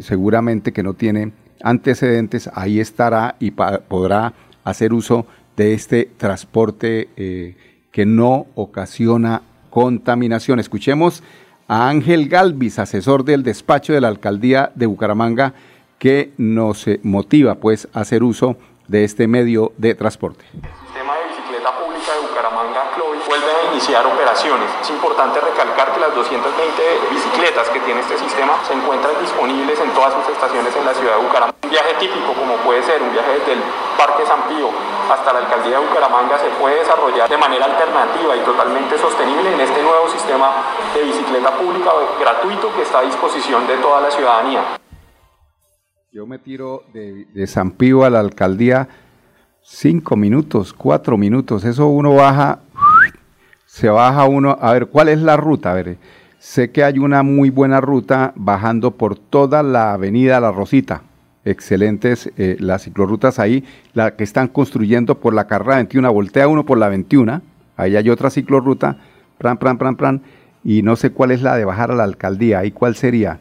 seguramente 0.00 0.72
que 0.72 0.82
no 0.82 0.94
tiene 0.94 1.32
antecedentes, 1.62 2.50
ahí 2.54 2.80
estará 2.80 3.36
y 3.38 3.50
podrá 3.52 4.34
hacer 4.64 4.92
uso 4.92 5.26
de 5.56 5.74
este 5.74 6.10
transporte 6.16 7.08
eh, 7.16 7.56
que 7.92 8.06
no 8.06 8.46
ocasiona 8.54 9.42
contaminación. 9.68 10.58
Escuchemos 10.58 11.22
a 11.68 11.88
Ángel 11.88 12.28
Galvis, 12.28 12.78
asesor 12.78 13.24
del 13.24 13.42
despacho 13.42 13.92
de 13.92 14.00
la 14.00 14.08
alcaldía 14.08 14.72
de 14.74 14.86
Bucaramanga, 14.86 15.54
que 16.00 16.32
nos 16.38 16.86
motiva 17.04 17.56
pues 17.56 17.86
a 17.92 18.00
hacer 18.00 18.24
uso 18.24 18.56
de 18.88 19.04
este 19.04 19.28
medio 19.28 19.72
de 19.76 19.94
transporte. 19.94 20.42
El 20.50 20.64
sistema 20.88 21.14
de 21.14 21.28
bicicleta 21.28 21.70
pública 21.76 22.10
de 22.16 22.20
Bucaramanga, 22.26 22.82
vuelve 23.28 23.52
a 23.52 23.70
iniciar 23.70 24.06
operaciones. 24.06 24.66
Es 24.80 24.90
importante 24.90 25.38
recalcar 25.38 25.92
que 25.92 26.00
las 26.00 26.14
220 26.16 26.82
bicicletas 27.12 27.68
que 27.68 27.78
tiene 27.80 28.00
este 28.00 28.18
sistema 28.18 28.58
se 28.66 28.72
encuentran 28.72 29.12
disponibles 29.20 29.78
en 29.78 29.92
todas 29.92 30.14
sus 30.14 30.26
estaciones 30.32 30.74
en 30.74 30.84
la 30.86 30.94
ciudad 30.94 31.20
de 31.20 31.22
Bucaramanga. 31.22 31.54
Un 31.62 31.70
viaje 31.70 31.94
típico, 32.00 32.32
como 32.32 32.56
puede 32.64 32.82
ser 32.82 33.02
un 33.02 33.12
viaje 33.12 33.38
desde 33.38 33.52
el 33.52 33.62
Parque 34.00 34.24
San 34.24 34.40
Pío 34.48 34.72
hasta 35.12 35.32
la 35.36 35.44
alcaldía 35.44 35.78
de 35.78 35.86
Bucaramanga, 35.86 36.38
se 36.40 36.48
puede 36.56 36.80
desarrollar 36.80 37.28
de 37.28 37.36
manera 37.36 37.66
alternativa 37.66 38.34
y 38.34 38.40
totalmente 38.40 38.96
sostenible 38.96 39.52
en 39.52 39.60
este 39.60 39.82
nuevo 39.82 40.08
sistema 40.08 40.48
de 40.96 41.04
bicicleta 41.04 41.52
pública 41.60 41.92
gratuito 42.18 42.72
que 42.74 42.82
está 42.82 43.00
a 43.00 43.02
disposición 43.02 43.66
de 43.68 43.76
toda 43.76 44.00
la 44.00 44.10
ciudadanía. 44.10 44.80
Yo 46.12 46.26
me 46.26 46.40
tiro 46.40 46.82
de, 46.92 47.46
San 47.46 47.70
Pío 47.70 48.02
a 48.02 48.10
la 48.10 48.18
alcaldía 48.18 48.88
cinco 49.62 50.16
minutos, 50.16 50.72
cuatro 50.72 51.16
minutos. 51.16 51.64
Eso 51.64 51.86
uno 51.86 52.14
baja, 52.14 52.58
se 53.64 53.88
baja 53.88 54.24
uno. 54.24 54.58
A 54.60 54.72
ver, 54.72 54.86
¿cuál 54.86 55.08
es 55.08 55.20
la 55.20 55.36
ruta? 55.36 55.70
A 55.70 55.74
ver, 55.74 55.98
sé 56.40 56.72
que 56.72 56.82
hay 56.82 56.98
una 56.98 57.22
muy 57.22 57.50
buena 57.50 57.80
ruta 57.80 58.32
bajando 58.34 58.90
por 58.90 59.16
toda 59.16 59.62
la 59.62 59.92
avenida 59.92 60.40
La 60.40 60.50
Rosita. 60.50 61.02
Excelentes 61.44 62.28
eh, 62.36 62.56
las 62.58 62.82
ciclorrutas 62.82 63.38
ahí, 63.38 63.62
la 63.94 64.16
que 64.16 64.24
están 64.24 64.48
construyendo 64.48 65.20
por 65.20 65.32
la 65.32 65.46
carrera 65.46 65.76
21, 65.76 66.12
voltea 66.12 66.48
uno 66.48 66.66
por 66.66 66.76
la 66.76 66.88
21, 66.88 67.40
ahí 67.76 67.94
hay 67.94 68.10
otra 68.10 68.30
ciclorruta, 68.30 68.98
pran, 69.38 69.58
pran, 69.58 69.78
pran, 69.78 69.94
pran, 69.94 70.22
y 70.64 70.82
no 70.82 70.96
sé 70.96 71.10
cuál 71.12 71.30
es 71.30 71.40
la 71.40 71.54
de 71.54 71.64
bajar 71.64 71.92
a 71.92 71.94
la 71.94 72.02
alcaldía, 72.02 72.58
ahí 72.58 72.72
cuál 72.72 72.96
sería, 72.96 73.38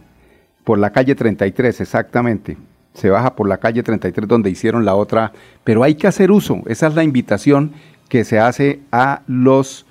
por 0.70 0.78
la 0.78 0.92
calle 0.92 1.16
33, 1.16 1.82
exactamente 1.82 2.56
se 2.94 3.10
baja 3.10 3.36
por 3.36 3.50
la 3.50 3.58
calle 3.58 3.82
33 3.82 4.28
donde 4.28 4.52
hicieron 4.52 4.86
la 4.86 4.94
otra, 4.94 5.32
pero 5.64 5.82
hay 5.82 5.96
que 5.96 6.06
hacer 6.06 6.30
uso, 6.30 6.62
esa 6.68 6.86
es 6.86 6.94
la 6.94 7.04
invitación 7.04 7.72
que 8.08 8.24
se 8.24 8.38
hace 8.38 8.80
a 8.92 9.24
los 9.26 9.88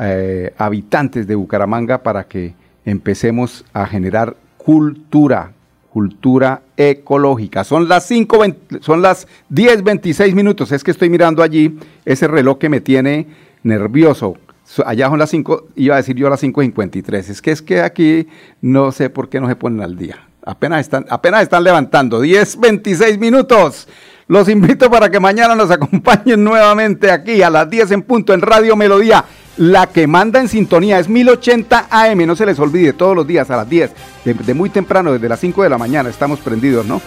eh, 0.00 0.52
habitantes 0.58 1.28
de 1.28 1.36
Bucaramanga 1.36 2.02
para 2.02 2.24
que 2.24 2.54
empecemos 2.84 3.64
a 3.72 3.86
generar 3.86 4.34
cultura, 4.56 5.52
cultura 5.88 6.62
ecológica. 6.76 7.62
Son 7.62 7.88
las 7.88 8.04
5, 8.08 8.44
son 8.80 9.00
las 9.00 9.28
10.26 9.52 10.34
minutos, 10.34 10.72
es 10.72 10.82
que 10.82 10.90
estoy 10.90 11.10
mirando 11.10 11.44
allí 11.44 11.78
ese 12.04 12.26
reloj 12.26 12.58
que 12.58 12.68
me 12.68 12.80
tiene 12.80 13.28
nervioso. 13.62 14.36
Allá 14.84 15.08
son 15.08 15.18
las 15.18 15.30
5, 15.30 15.68
iba 15.76 15.94
a 15.94 15.98
decir 15.98 16.16
yo 16.16 16.26
a 16.26 16.30
las 16.30 16.42
5.53. 16.42 17.30
Es 17.30 17.42
que 17.42 17.50
es 17.50 17.62
que 17.62 17.80
aquí 17.80 18.28
no 18.60 18.92
sé 18.92 19.10
por 19.10 19.28
qué 19.28 19.40
no 19.40 19.48
se 19.48 19.56
ponen 19.56 19.82
al 19.82 19.96
día. 19.96 20.28
Apenas 20.44 20.80
están, 20.80 21.06
apenas 21.08 21.42
están 21.42 21.64
levantando. 21.64 22.20
10, 22.20 22.60
26 22.60 23.18
minutos. 23.18 23.88
Los 24.28 24.48
invito 24.48 24.90
para 24.90 25.10
que 25.10 25.18
mañana 25.18 25.54
nos 25.54 25.70
acompañen 25.72 26.44
nuevamente 26.44 27.10
aquí 27.10 27.42
a 27.42 27.50
las 27.50 27.68
10 27.68 27.92
en 27.92 28.02
punto 28.02 28.34
en 28.34 28.42
Radio 28.42 28.76
Melodía. 28.76 29.24
La 29.56 29.88
que 29.88 30.06
manda 30.06 30.40
en 30.40 30.48
sintonía 30.48 30.98
es 31.00 31.08
1080 31.08 31.88
AM. 31.90 32.26
No 32.26 32.36
se 32.36 32.46
les 32.46 32.58
olvide, 32.60 32.92
todos 32.92 33.16
los 33.16 33.26
días 33.26 33.50
a 33.50 33.56
las 33.56 33.68
10, 33.68 33.90
de, 34.24 34.54
muy 34.54 34.70
temprano, 34.70 35.12
desde 35.12 35.28
las 35.28 35.40
5 35.40 35.64
de 35.64 35.70
la 35.70 35.78
mañana, 35.78 36.08
estamos 36.10 36.38
prendidos, 36.40 36.86
¿no? 36.86 37.02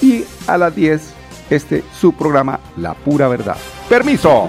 Y 0.00 0.24
a 0.46 0.56
las 0.56 0.74
10, 0.74 1.02
este 1.50 1.84
su 2.00 2.14
programa, 2.14 2.60
La 2.78 2.94
Pura 2.94 3.28
Verdad. 3.28 3.56
Permiso. 3.90 4.48